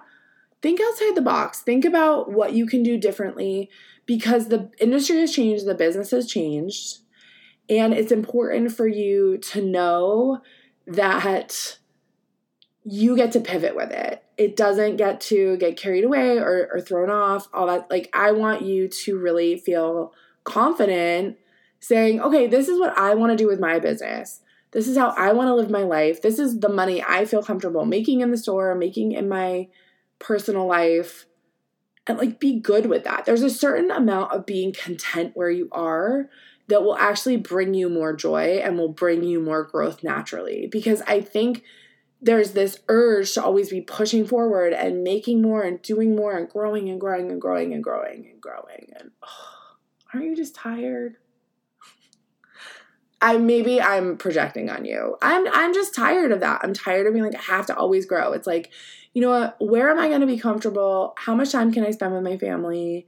think 0.63 0.80
outside 0.82 1.13
the 1.13 1.21
box. 1.21 1.60
Think 1.60 1.86
about 1.86 2.32
what 2.32 2.54
you 2.54 2.65
can 2.65 2.82
do 2.82 2.97
differently 2.97 3.69
because 4.08 4.47
the 4.47 4.71
industry 4.80 5.19
has 5.19 5.32
changed, 5.32 5.67
the 5.67 5.76
business 5.76 6.12
has 6.12 6.26
changed, 6.26 6.99
and 7.69 7.93
it's 7.93 8.12
important 8.12 8.71
for 8.71 8.88
you 8.88 9.38
to 9.38 9.62
know 9.62 10.41
that 10.88 11.78
you 12.84 13.15
get 13.15 13.32
to 13.34 13.39
pivot 13.39 13.76
with 13.76 13.91
it. 13.91 14.23
It 14.38 14.56
doesn't 14.56 14.97
get 14.97 15.21
to 15.21 15.58
get 15.58 15.78
carried 15.78 16.04
away 16.04 16.38
or, 16.38 16.69
or 16.73 16.82
thrown 16.82 17.10
off, 17.10 17.47
all 17.54 17.67
that. 17.67 17.89
Like, 17.91 18.10
I 18.13 18.32
want 18.32 18.63
you 18.63 18.88
to 18.88 19.17
really 19.17 19.58
feel 19.58 20.13
confident 20.43 21.38
saying, 21.80 22.21
okay, 22.21 22.47
this 22.47 22.67
is 22.67 22.80
what 22.80 22.97
I 22.97 23.15
want 23.15 23.32
to 23.32 23.38
do 23.38 23.47
with 23.47 23.60
my 23.60 23.80
business. 23.80 24.41
This 24.71 24.88
is 24.88 24.97
how 24.97 25.10
I 25.10 25.34
want 25.34 25.47
to 25.47 25.56
live 25.56 25.69
my 25.69 25.84
life. 25.84 26.21
This 26.21 26.39
is 26.39 26.60
the 26.60 26.69
money 26.69 27.04
I 27.04 27.26
feel 27.26 27.43
comfortable 27.43 27.86
making 27.86 28.21
in 28.21 28.32
the 28.32 28.38
store, 28.38 28.73
making 28.76 29.12
in 29.12 29.30
my 29.30 29.67
personal 30.24 30.66
life 30.66 31.26
and 32.08 32.18
like 32.18 32.40
be 32.40 32.60
good 32.60 32.88
with 32.88 33.04
that. 33.04 33.26
There's 33.26 33.44
a 33.44 33.50
certain 33.50 33.92
amount 33.92 34.34
of 34.34 34.46
being 34.46 34.74
content 34.74 35.32
where 35.36 35.52
you 35.52 35.70
are 35.72 36.30
that 36.68 36.84
will 36.84 36.96
actually 36.96 37.38
bring 37.38 37.74
you 37.74 37.90
more 37.90 38.14
joy 38.14 38.62
and 38.64 38.78
will 38.78 38.90
bring 38.90 39.24
you 39.24 39.40
more 39.40 39.64
growth 39.64 40.04
naturally 40.04 40.68
because 40.72 41.02
I 41.02 41.22
think 41.22 41.64
there's 42.22 42.52
this 42.52 42.80
urge 42.88 43.34
to 43.34 43.44
always 43.44 43.70
be 43.70 43.82
pushing 43.82 44.26
forward 44.26 44.72
and 44.72 45.04
making 45.04 45.42
more 45.42 45.62
and 45.62 45.82
doing 45.82 46.16
more 46.16 46.38
and 46.38 46.48
growing 46.48 46.90
and 46.90 47.00
growing 47.00 47.30
and 47.30 47.42
growing 47.42 47.74
and 47.74 47.84
growing 47.84 48.30
and 48.32 48.42
growing 48.42 48.94
and 48.98 49.12
oh, 49.22 49.76
aren't 50.14 50.28
you 50.28 50.36
just 50.36 50.56
tired? 50.56 51.18
I 53.22 53.38
maybe 53.38 53.82
I'm 53.82 54.18
projecting 54.18 54.70
on 54.70 54.86
you. 54.86 55.18
I'm 55.22 55.48
I'm 55.52 55.74
just 55.74 55.94
tired 55.94 56.32
of 56.32 56.40
that. 56.40 56.62
I'm 56.64 56.74
tired 56.74 57.08
of 57.08 57.14
being 57.14 57.26
like 57.26 57.36
I 57.36 57.54
have 57.54 57.66
to 57.68 57.76
always 57.76 58.06
grow. 58.06 58.32
It's 58.32 58.48
like 58.48 58.72
you 59.13 59.21
know 59.21 59.30
what, 59.30 59.56
where 59.60 59.89
am 59.89 59.99
I 59.99 60.08
going 60.08 60.21
to 60.21 60.28
be 60.28 60.39
comfortable? 60.39 61.13
How 61.17 61.36
much 61.36 61.52
time 61.52 61.71
can 61.71 61.86
I 61.86 61.91
spend 61.91 62.13
with 62.13 62.23
my 62.23 62.38
family? 62.38 63.08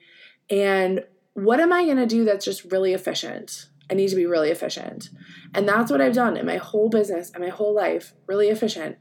And 0.49 1.03
what 1.33 1.59
am 1.59 1.73
I 1.73 1.85
going 1.85 1.97
to 1.97 2.05
do 2.05 2.23
that's 2.23 2.45
just 2.45 2.71
really 2.71 2.93
efficient? 2.93 3.67
I 3.89 3.93
need 3.95 4.09
to 4.09 4.15
be 4.15 4.25
really 4.25 4.49
efficient. 4.49 5.09
And 5.53 5.67
that's 5.67 5.91
what 5.91 6.01
I've 6.01 6.13
done 6.13 6.37
in 6.37 6.45
my 6.45 6.57
whole 6.57 6.89
business 6.89 7.31
and 7.31 7.43
my 7.43 7.49
whole 7.49 7.73
life, 7.73 8.13
really 8.27 8.49
efficient. 8.49 8.97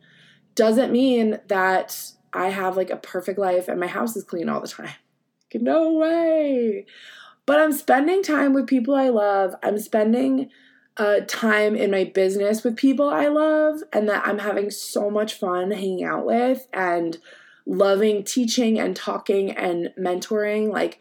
Doesn't 0.54 0.92
mean 0.92 1.40
that 1.48 2.12
I 2.32 2.48
have 2.48 2.76
like 2.76 2.90
a 2.90 2.96
perfect 2.96 3.38
life 3.38 3.68
and 3.68 3.80
my 3.80 3.86
house 3.86 4.16
is 4.16 4.24
clean 4.24 4.48
all 4.48 4.60
the 4.60 4.68
time. 4.68 4.90
No 5.56 5.92
way. 5.92 6.84
But 7.46 7.60
I'm 7.60 7.70
spending 7.70 8.24
time 8.24 8.54
with 8.54 8.66
people 8.66 8.96
I 8.96 9.08
love. 9.10 9.54
I'm 9.62 9.78
spending 9.78 10.50
uh, 10.96 11.20
time 11.26 11.74
in 11.74 11.90
my 11.90 12.04
business 12.04 12.62
with 12.62 12.76
people 12.76 13.08
I 13.08 13.26
love 13.26 13.82
and 13.92 14.08
that 14.08 14.26
I'm 14.26 14.38
having 14.38 14.70
so 14.70 15.10
much 15.10 15.34
fun 15.34 15.70
hanging 15.70 16.04
out 16.04 16.24
with 16.24 16.68
and 16.72 17.18
loving 17.66 18.22
teaching 18.22 18.78
and 18.78 18.94
talking 18.94 19.50
and 19.50 19.92
mentoring. 19.98 20.70
Like, 20.70 21.00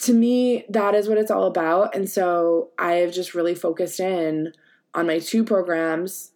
to 0.00 0.12
me, 0.12 0.64
that 0.68 0.94
is 0.94 1.08
what 1.08 1.18
it's 1.18 1.30
all 1.30 1.46
about. 1.46 1.94
And 1.94 2.08
so 2.08 2.70
I 2.78 2.94
have 2.94 3.12
just 3.12 3.34
really 3.34 3.54
focused 3.54 4.00
in 4.00 4.52
on 4.94 5.06
my 5.06 5.18
two 5.18 5.44
programs 5.44 6.32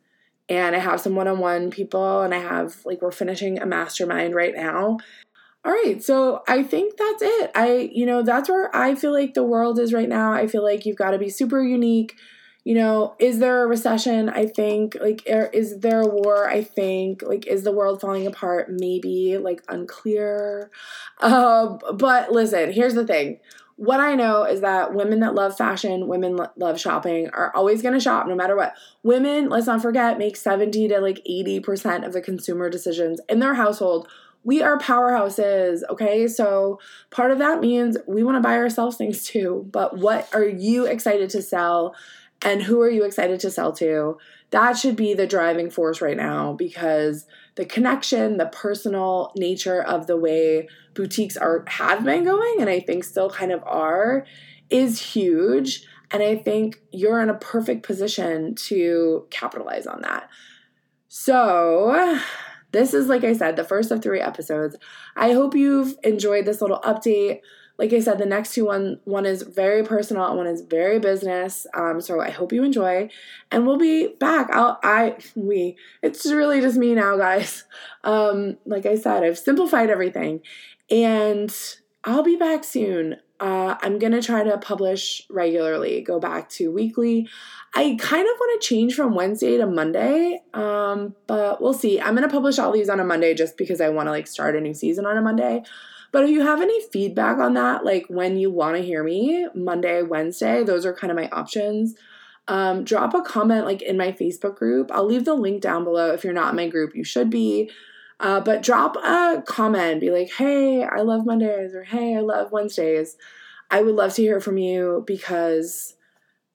and 0.48 0.76
I 0.76 0.78
have 0.78 1.00
some 1.00 1.16
one 1.16 1.28
on 1.28 1.38
one 1.38 1.70
people 1.70 2.22
and 2.22 2.34
I 2.34 2.38
have 2.38 2.84
like 2.84 3.02
we're 3.02 3.10
finishing 3.10 3.60
a 3.60 3.66
mastermind 3.66 4.34
right 4.34 4.54
now. 4.54 4.98
All 5.64 5.72
right, 5.72 6.02
so 6.02 6.42
I 6.48 6.64
think 6.64 6.96
that's 6.96 7.22
it. 7.22 7.50
I, 7.54 7.90
you 7.92 8.04
know, 8.04 8.22
that's 8.22 8.48
where 8.48 8.74
I 8.74 8.96
feel 8.96 9.12
like 9.12 9.34
the 9.34 9.44
world 9.44 9.78
is 9.78 9.92
right 9.92 10.08
now. 10.08 10.32
I 10.32 10.48
feel 10.48 10.64
like 10.64 10.84
you've 10.84 10.96
got 10.96 11.12
to 11.12 11.18
be 11.18 11.30
super 11.30 11.62
unique 11.62 12.16
you 12.64 12.74
know, 12.74 13.14
is 13.18 13.38
there 13.40 13.62
a 13.62 13.66
recession? 13.66 14.28
I 14.28 14.46
think. 14.46 14.96
Like, 15.00 15.22
er, 15.28 15.50
is 15.52 15.80
there 15.80 16.00
a 16.00 16.06
war? 16.06 16.48
I 16.48 16.62
think. 16.62 17.22
Like, 17.22 17.46
is 17.46 17.64
the 17.64 17.72
world 17.72 18.00
falling 18.00 18.26
apart? 18.26 18.68
Maybe. 18.70 19.36
Like, 19.38 19.62
unclear. 19.68 20.70
Um, 21.20 21.80
but 21.94 22.32
listen, 22.32 22.72
here's 22.72 22.94
the 22.94 23.06
thing. 23.06 23.40
What 23.76 24.00
I 24.00 24.14
know 24.14 24.44
is 24.44 24.60
that 24.60 24.94
women 24.94 25.20
that 25.20 25.34
love 25.34 25.56
fashion, 25.56 26.06
women 26.06 26.38
love 26.56 26.80
shopping, 26.80 27.30
are 27.30 27.52
always 27.56 27.82
going 27.82 27.94
to 27.94 28.00
shop 28.00 28.28
no 28.28 28.36
matter 28.36 28.54
what. 28.54 28.74
Women, 29.02 29.48
let's 29.48 29.66
not 29.66 29.82
forget, 29.82 30.18
make 30.18 30.36
70 30.36 30.88
to 30.88 31.00
like 31.00 31.20
80% 31.28 32.06
of 32.06 32.12
the 32.12 32.20
consumer 32.20 32.70
decisions 32.70 33.20
in 33.28 33.40
their 33.40 33.54
household 33.54 34.08
we 34.44 34.62
are 34.62 34.78
powerhouses, 34.78 35.82
okay? 35.88 36.26
So 36.26 36.80
part 37.10 37.30
of 37.30 37.38
that 37.38 37.60
means 37.60 37.96
we 38.06 38.22
want 38.22 38.36
to 38.36 38.40
buy 38.40 38.56
ourselves 38.56 38.96
things 38.96 39.24
too. 39.24 39.68
But 39.70 39.98
what 39.98 40.28
are 40.34 40.44
you 40.44 40.86
excited 40.86 41.30
to 41.30 41.42
sell? 41.42 41.94
And 42.44 42.62
who 42.62 42.80
are 42.80 42.90
you 42.90 43.04
excited 43.04 43.40
to 43.40 43.50
sell 43.50 43.72
to? 43.74 44.18
That 44.50 44.76
should 44.76 44.96
be 44.96 45.14
the 45.14 45.26
driving 45.26 45.70
force 45.70 46.00
right 46.00 46.16
now 46.16 46.52
because 46.52 47.26
the 47.54 47.64
connection, 47.64 48.36
the 48.36 48.46
personal 48.46 49.32
nature 49.36 49.82
of 49.82 50.06
the 50.06 50.16
way 50.16 50.68
boutiques 50.94 51.36
are 51.36 51.64
have 51.68 52.04
been 52.04 52.24
going 52.24 52.56
and 52.60 52.68
I 52.68 52.80
think 52.80 53.04
still 53.04 53.30
kind 53.30 53.52
of 53.52 53.62
are 53.64 54.26
is 54.70 55.00
huge 55.00 55.86
and 56.10 56.22
I 56.22 56.36
think 56.36 56.82
you're 56.90 57.22
in 57.22 57.30
a 57.30 57.34
perfect 57.34 57.84
position 57.84 58.54
to 58.66 59.26
capitalize 59.30 59.86
on 59.86 60.02
that. 60.02 60.28
So, 61.08 62.18
this 62.72 62.94
is 62.94 63.06
like 63.06 63.24
I 63.24 63.34
said, 63.34 63.56
the 63.56 63.64
first 63.64 63.90
of 63.90 64.02
3 64.02 64.20
episodes. 64.20 64.76
I 65.16 65.32
hope 65.32 65.54
you've 65.54 65.94
enjoyed 66.02 66.44
this 66.44 66.60
little 66.60 66.80
update 66.80 67.40
like 67.78 67.92
I 67.92 68.00
said, 68.00 68.18
the 68.18 68.26
next 68.26 68.54
two 68.54 68.66
one 68.66 69.00
one 69.04 69.26
is 69.26 69.42
very 69.42 69.82
personal 69.82 70.26
and 70.26 70.36
one 70.36 70.46
is 70.46 70.60
very 70.60 70.98
business. 70.98 71.66
Um, 71.74 72.00
so 72.00 72.20
I 72.20 72.30
hope 72.30 72.52
you 72.52 72.62
enjoy, 72.62 73.08
and 73.50 73.66
we'll 73.66 73.78
be 73.78 74.08
back. 74.08 74.50
I'll 74.50 74.78
I 74.82 75.16
we 75.34 75.76
it's 76.02 76.26
really 76.26 76.60
just 76.60 76.76
me 76.76 76.94
now, 76.94 77.16
guys. 77.16 77.64
Um, 78.04 78.56
like 78.66 78.84
I 78.84 78.96
said, 78.96 79.22
I've 79.22 79.38
simplified 79.38 79.88
everything, 79.88 80.40
and 80.90 81.54
I'll 82.02 82.24
be 82.24 82.34
back 82.34 82.64
soon. 82.64 83.18
Uh, 83.38 83.76
I'm 83.80 84.00
gonna 84.00 84.20
try 84.20 84.42
to 84.42 84.58
publish 84.58 85.22
regularly, 85.30 86.00
go 86.00 86.18
back 86.18 86.48
to 86.50 86.72
weekly. 86.72 87.28
I 87.74 87.96
kind 88.00 88.26
of 88.28 88.34
want 88.40 88.60
to 88.60 88.68
change 88.68 88.94
from 88.94 89.14
Wednesday 89.14 89.56
to 89.56 89.66
Monday, 89.66 90.42
um, 90.52 91.14
but 91.28 91.62
we'll 91.62 91.74
see. 91.74 92.00
I'm 92.00 92.16
gonna 92.16 92.28
publish 92.28 92.58
all 92.58 92.72
these 92.72 92.88
on 92.88 92.98
a 92.98 93.04
Monday 93.04 93.34
just 93.34 93.56
because 93.56 93.80
I 93.80 93.88
want 93.88 94.08
to 94.08 94.10
like 94.10 94.26
start 94.26 94.56
a 94.56 94.60
new 94.60 94.74
season 94.74 95.06
on 95.06 95.16
a 95.16 95.22
Monday. 95.22 95.62
But 96.12 96.24
if 96.24 96.30
you 96.30 96.42
have 96.42 96.60
any 96.60 96.80
feedback 96.88 97.38
on 97.38 97.54
that, 97.54 97.84
like 97.84 98.04
when 98.08 98.36
you 98.36 98.50
want 98.50 98.76
to 98.76 98.82
hear 98.82 99.02
me, 99.02 99.48
Monday, 99.54 100.02
Wednesday, 100.02 100.62
those 100.62 100.84
are 100.84 100.94
kind 100.94 101.10
of 101.10 101.16
my 101.16 101.28
options. 101.30 101.94
Um, 102.48 102.84
drop 102.84 103.14
a 103.14 103.22
comment 103.22 103.64
like 103.64 103.82
in 103.82 103.96
my 103.96 104.12
Facebook 104.12 104.56
group. 104.56 104.90
I'll 104.92 105.06
leave 105.06 105.24
the 105.24 105.34
link 105.34 105.62
down 105.62 105.84
below. 105.84 106.12
If 106.12 106.22
you're 106.22 106.32
not 106.32 106.50
in 106.50 106.56
my 106.56 106.68
group, 106.68 106.94
you 106.94 107.02
should 107.02 107.30
be. 107.30 107.70
Uh, 108.20 108.40
but 108.40 108.62
drop 108.62 108.96
a 108.96 109.42
comment, 109.46 110.00
be 110.00 110.10
like, 110.10 110.30
hey, 110.30 110.84
I 110.84 111.00
love 111.00 111.26
Mondays, 111.26 111.74
or 111.74 111.82
hey, 111.82 112.16
I 112.16 112.20
love 112.20 112.52
Wednesdays. 112.52 113.16
I 113.68 113.82
would 113.82 113.96
love 113.96 114.14
to 114.14 114.22
hear 114.22 114.38
from 114.38 114.58
you 114.58 115.02
because, 115.06 115.94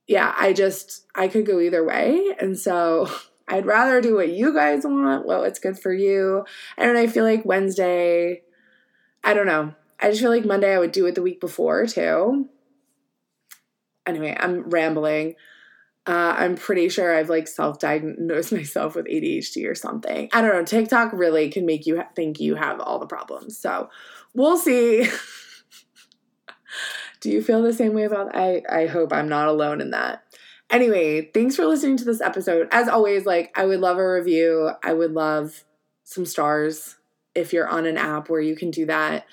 yeah, 0.07 0.33
I 0.37 0.53
just, 0.53 1.05
I 1.13 1.27
could 1.27 1.45
go 1.45 1.59
either 1.59 1.83
way. 1.83 2.35
And 2.39 2.57
so 2.57 3.09
I'd 3.49 3.65
rather 3.65 3.99
do 3.99 4.15
what 4.15 4.29
you 4.29 4.53
guys 4.53 4.85
want, 4.85 5.25
well, 5.25 5.41
what's 5.41 5.59
good 5.59 5.77
for 5.77 5.91
you. 5.91 6.45
And 6.77 6.97
I 6.97 7.07
feel 7.07 7.25
like 7.25 7.43
Wednesday, 7.43 8.43
I 9.27 9.33
don't 9.33 9.45
know. 9.45 9.73
I 9.99 10.09
just 10.09 10.21
feel 10.21 10.29
like 10.29 10.45
Monday 10.45 10.73
I 10.73 10.79
would 10.79 10.93
do 10.93 11.05
it 11.05 11.15
the 11.15 11.21
week 11.21 11.41
before 11.41 11.85
too. 11.85 12.47
Anyway, 14.05 14.37
I'm 14.39 14.69
rambling. 14.69 15.35
Uh, 16.07 16.33
I'm 16.37 16.55
pretty 16.55 16.87
sure 16.87 17.13
I've 17.13 17.29
like 17.29 17.49
self 17.49 17.77
diagnosed 17.77 18.51
myself 18.53 18.95
with 18.95 19.05
ADHD 19.07 19.69
or 19.69 19.75
something. 19.75 20.29
I 20.31 20.41
don't 20.41 20.53
know. 20.53 20.63
TikTok 20.63 21.11
really 21.11 21.49
can 21.49 21.65
make 21.65 21.85
you 21.85 22.01
think 22.15 22.39
you 22.39 22.55
have 22.55 22.79
all 22.79 22.99
the 22.99 23.05
problems. 23.05 23.57
So 23.57 23.89
we'll 24.33 24.57
see. 24.57 25.09
Do 27.19 27.29
you 27.29 27.41
feel 27.41 27.61
the 27.61 27.73
same 27.73 27.93
way 27.93 28.05
about 28.05 28.33
I 28.33 28.61
I 28.69 28.85
hope 28.85 29.11
I'm 29.11 29.27
not 29.27 29.49
alone 29.49 29.81
in 29.81 29.91
that. 29.91 30.23
Anyway, 30.69 31.31
thanks 31.33 31.57
for 31.57 31.65
listening 31.65 31.97
to 31.97 32.05
this 32.05 32.21
episode. 32.21 32.69
As 32.71 32.87
always, 32.87 33.25
like 33.25 33.51
I 33.57 33.65
would 33.65 33.81
love 33.81 33.97
a 33.97 34.09
review. 34.09 34.71
I 34.81 34.93
would 34.93 35.11
love 35.11 35.65
some 36.05 36.25
stars 36.25 36.96
if 37.37 37.53
you're 37.53 37.67
on 37.67 37.85
an 37.85 37.97
app 37.97 38.29
where 38.29 38.41
you 38.41 38.55
can 38.55 38.71
do 38.71 38.85
that. 38.87 39.25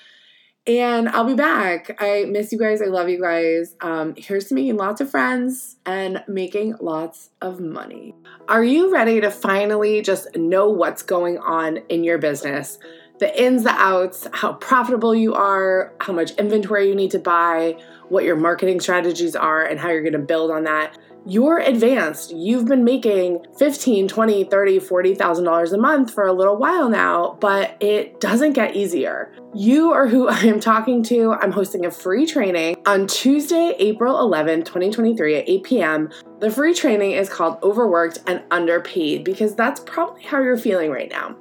And 0.67 1.07
I'll 1.09 1.25
be 1.25 1.35
back. 1.35 1.95
I 2.01 2.25
miss 2.25 2.51
you 2.51 2.57
guys. 2.57 2.81
I 2.81 2.85
love 2.85 3.07
you 3.07 3.21
guys. 3.21 3.75
Um, 3.81 4.15
here's 4.17 4.45
to 4.45 4.55
making 4.55 4.77
lots 4.77 4.99
of 4.99 5.11
friends 5.11 5.75
and 5.85 6.23
making 6.27 6.75
lots 6.79 7.29
of 7.39 7.59
money. 7.59 8.15
Are 8.47 8.63
you 8.63 8.91
ready 8.91 9.21
to 9.21 9.29
finally 9.29 10.01
just 10.01 10.35
know 10.35 10.69
what's 10.69 11.03
going 11.03 11.37
on 11.37 11.77
in 11.89 12.03
your 12.03 12.17
business? 12.17 12.79
The 13.19 13.41
ins, 13.41 13.63
the 13.63 13.71
outs, 13.71 14.27
how 14.33 14.53
profitable 14.53 15.13
you 15.13 15.35
are, 15.35 15.93
how 16.01 16.13
much 16.13 16.31
inventory 16.31 16.89
you 16.89 16.95
need 16.95 17.11
to 17.11 17.19
buy, 17.19 17.77
what 18.09 18.23
your 18.23 18.35
marketing 18.35 18.79
strategies 18.81 19.35
are, 19.35 19.63
and 19.63 19.79
how 19.79 19.89
you're 19.89 20.01
going 20.01 20.13
to 20.13 20.19
build 20.19 20.49
on 20.49 20.63
that 20.63 20.97
you're 21.25 21.57
advanced. 21.57 22.31
You've 22.31 22.65
been 22.65 22.83
making 22.83 23.45
15, 23.57 24.07
20, 24.07 24.43
30, 24.43 24.79
40,000 24.79 25.43
dollars 25.43 25.73
a 25.73 25.77
month 25.77 26.13
for 26.13 26.25
a 26.25 26.33
little 26.33 26.57
while 26.57 26.87
now, 26.87 27.37
but 27.41 27.75
it 27.79 28.19
doesn't 28.19 28.53
get 28.53 28.75
easier. 28.75 29.33
You 29.53 29.91
are 29.91 30.07
who 30.07 30.27
I 30.29 30.39
am 30.41 30.59
talking 30.59 31.01
to. 31.03 31.33
I'm 31.33 31.51
hosting 31.51 31.85
a 31.85 31.91
free 31.91 32.25
training 32.25 32.77
on 32.85 33.07
Tuesday, 33.07 33.75
April 33.79 34.19
11, 34.19 34.63
2023 34.63 35.35
at 35.35 35.49
8 35.49 35.63
p.m. 35.63 36.09
The 36.39 36.51
free 36.51 36.73
training 36.73 37.11
is 37.11 37.29
called 37.29 37.57
Overworked 37.63 38.19
and 38.27 38.43
Underpaid 38.51 39.23
because 39.23 39.55
that's 39.55 39.79
probably 39.79 40.23
how 40.23 40.41
you're 40.41 40.57
feeling 40.57 40.91
right 40.91 41.09
now. 41.09 41.35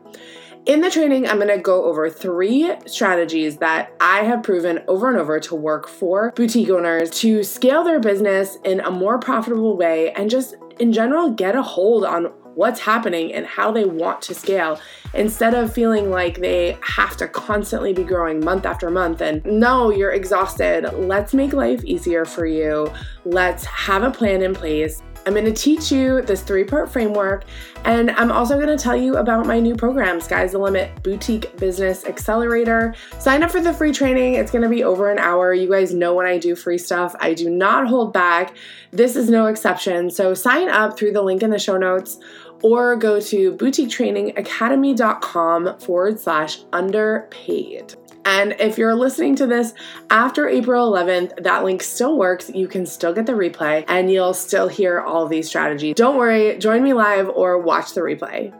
In 0.66 0.80
the 0.80 0.90
training, 0.90 1.28
I'm 1.28 1.38
gonna 1.38 1.58
go 1.58 1.84
over 1.84 2.08
three 2.08 2.72
strategies 2.86 3.58
that 3.58 3.92
I 4.00 4.20
have 4.20 4.42
proven 4.42 4.82
over 4.88 5.10
and 5.10 5.18
over 5.18 5.38
to 5.40 5.54
work 5.54 5.86
for 5.86 6.32
boutique 6.34 6.70
owners 6.70 7.10
to 7.20 7.42
scale 7.42 7.84
their 7.84 8.00
business 8.00 8.56
in 8.64 8.80
a 8.80 8.90
more 8.90 9.18
profitable 9.18 9.76
way 9.76 10.12
and 10.12 10.30
just 10.30 10.54
in 10.78 10.90
general 10.90 11.30
get 11.30 11.54
a 11.54 11.60
hold 11.60 12.06
on 12.06 12.32
what's 12.54 12.80
happening 12.80 13.34
and 13.34 13.44
how 13.44 13.72
they 13.72 13.84
want 13.84 14.22
to 14.22 14.34
scale 14.34 14.80
instead 15.12 15.52
of 15.52 15.70
feeling 15.70 16.10
like 16.10 16.38
they 16.38 16.78
have 16.80 17.14
to 17.18 17.28
constantly 17.28 17.92
be 17.92 18.02
growing 18.02 18.42
month 18.42 18.64
after 18.64 18.88
month 18.88 19.20
and 19.20 19.44
no, 19.44 19.90
you're 19.90 20.12
exhausted. 20.12 20.90
Let's 20.94 21.34
make 21.34 21.52
life 21.52 21.84
easier 21.84 22.24
for 22.24 22.46
you. 22.46 22.90
Let's 23.26 23.66
have 23.66 24.02
a 24.02 24.10
plan 24.10 24.40
in 24.40 24.54
place 24.54 25.02
I'm 25.26 25.32
going 25.32 25.46
to 25.46 25.52
teach 25.52 25.90
you 25.90 26.22
this 26.22 26.42
three 26.42 26.64
part 26.64 26.92
framework, 26.92 27.44
and 27.84 28.10
I'm 28.10 28.30
also 28.30 28.56
going 28.56 28.76
to 28.76 28.82
tell 28.82 28.96
you 28.96 29.16
about 29.16 29.46
my 29.46 29.58
new 29.58 29.74
program, 29.74 30.20
Sky's 30.20 30.52
the 30.52 30.58
Limit 30.58 31.02
Boutique 31.02 31.56
Business 31.56 32.04
Accelerator. 32.04 32.94
Sign 33.18 33.42
up 33.42 33.50
for 33.50 33.60
the 33.60 33.72
free 33.72 33.92
training. 33.92 34.34
It's 34.34 34.50
going 34.50 34.60
to 34.62 34.68
be 34.68 34.84
over 34.84 35.10
an 35.10 35.18
hour. 35.18 35.54
You 35.54 35.70
guys 35.70 35.94
know 35.94 36.12
when 36.14 36.26
I 36.26 36.36
do 36.38 36.54
free 36.54 36.78
stuff, 36.78 37.16
I 37.20 37.32
do 37.32 37.48
not 37.48 37.88
hold 37.88 38.12
back. 38.12 38.54
This 38.90 39.16
is 39.16 39.30
no 39.30 39.46
exception. 39.46 40.10
So 40.10 40.34
sign 40.34 40.68
up 40.68 40.98
through 40.98 41.12
the 41.12 41.22
link 41.22 41.42
in 41.42 41.48
the 41.50 41.58
show 41.58 41.78
notes 41.78 42.18
or 42.62 42.96
go 42.96 43.20
to 43.20 43.52
boutiquetrainingacademy.com 43.52 45.78
forward 45.78 46.20
slash 46.20 46.58
underpaid. 46.72 47.94
And 48.24 48.56
if 48.58 48.78
you're 48.78 48.94
listening 48.94 49.36
to 49.36 49.46
this 49.46 49.74
after 50.10 50.48
April 50.48 50.90
11th, 50.92 51.42
that 51.42 51.64
link 51.64 51.82
still 51.82 52.16
works. 52.16 52.50
You 52.54 52.68
can 52.68 52.86
still 52.86 53.12
get 53.12 53.26
the 53.26 53.32
replay 53.32 53.84
and 53.88 54.10
you'll 54.10 54.34
still 54.34 54.68
hear 54.68 55.00
all 55.00 55.28
these 55.28 55.48
strategies. 55.48 55.94
Don't 55.94 56.16
worry, 56.16 56.58
join 56.58 56.82
me 56.82 56.92
live 56.94 57.28
or 57.28 57.58
watch 57.58 57.94
the 57.94 58.00
replay. 58.00 58.52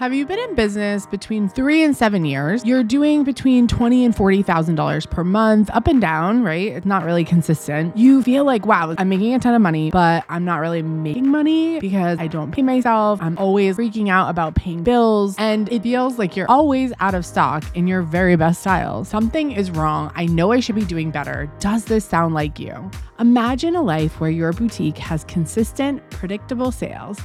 Have 0.00 0.14
you 0.14 0.24
been 0.24 0.38
in 0.38 0.54
business 0.54 1.04
between 1.04 1.46
three 1.46 1.82
and 1.82 1.94
seven 1.94 2.24
years? 2.24 2.64
You're 2.64 2.82
doing 2.82 3.22
between 3.22 3.68
twenty 3.68 4.06
and 4.06 4.16
forty 4.16 4.42
thousand 4.42 4.76
dollars 4.76 5.04
per 5.04 5.22
month, 5.22 5.68
up 5.74 5.86
and 5.88 6.00
down, 6.00 6.42
right? 6.42 6.68
It's 6.68 6.86
not 6.86 7.04
really 7.04 7.22
consistent. 7.22 7.94
You 7.98 8.22
feel 8.22 8.44
like, 8.44 8.64
wow, 8.64 8.94
I'm 8.96 9.10
making 9.10 9.34
a 9.34 9.38
ton 9.38 9.52
of 9.52 9.60
money, 9.60 9.90
but 9.90 10.24
I'm 10.30 10.46
not 10.46 10.60
really 10.60 10.80
making 10.80 11.28
money 11.28 11.80
because 11.80 12.18
I 12.18 12.28
don't 12.28 12.50
pay 12.50 12.62
myself. 12.62 13.20
I'm 13.20 13.36
always 13.36 13.76
freaking 13.76 14.08
out 14.08 14.30
about 14.30 14.54
paying 14.54 14.82
bills, 14.82 15.36
and 15.36 15.70
it 15.70 15.82
feels 15.82 16.18
like 16.18 16.34
you're 16.34 16.50
always 16.50 16.94
out 17.00 17.14
of 17.14 17.26
stock 17.26 17.62
in 17.76 17.86
your 17.86 18.00
very 18.00 18.36
best 18.36 18.62
style. 18.62 19.04
Something 19.04 19.52
is 19.52 19.70
wrong. 19.70 20.10
I 20.14 20.24
know 20.24 20.50
I 20.52 20.60
should 20.60 20.76
be 20.76 20.84
doing 20.86 21.10
better. 21.10 21.52
Does 21.60 21.84
this 21.84 22.06
sound 22.06 22.32
like 22.32 22.58
you? 22.58 22.90
Imagine 23.18 23.76
a 23.76 23.82
life 23.82 24.18
where 24.18 24.30
your 24.30 24.54
boutique 24.54 24.96
has 24.96 25.24
consistent, 25.24 26.08
predictable 26.08 26.72
sales 26.72 27.20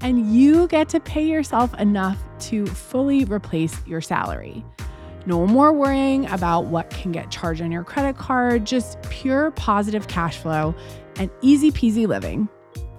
and 0.00 0.34
you 0.34 0.66
get 0.68 0.88
to 0.90 1.00
pay 1.00 1.26
yourself 1.26 1.72
enough 1.78 2.18
to 2.40 2.66
fully 2.66 3.24
replace 3.24 3.76
your 3.86 4.00
salary. 4.00 4.64
No 5.26 5.46
more 5.46 5.72
worrying 5.72 6.26
about 6.26 6.66
what 6.66 6.90
can 6.90 7.12
get 7.12 7.30
charged 7.30 7.60
on 7.60 7.70
your 7.70 7.84
credit 7.84 8.16
card, 8.16 8.64
just 8.64 9.00
pure 9.10 9.50
positive 9.52 10.08
cash 10.08 10.38
flow 10.38 10.74
and 11.16 11.30
easy 11.42 11.70
peasy 11.70 12.06
living. 12.06 12.48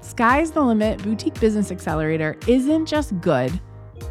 Sky's 0.02 0.52
the 0.52 0.62
Limit 0.62 1.02
Boutique 1.02 1.40
Business 1.40 1.72
Accelerator 1.72 2.38
isn't 2.48 2.86
just 2.86 3.20
good 3.22 3.60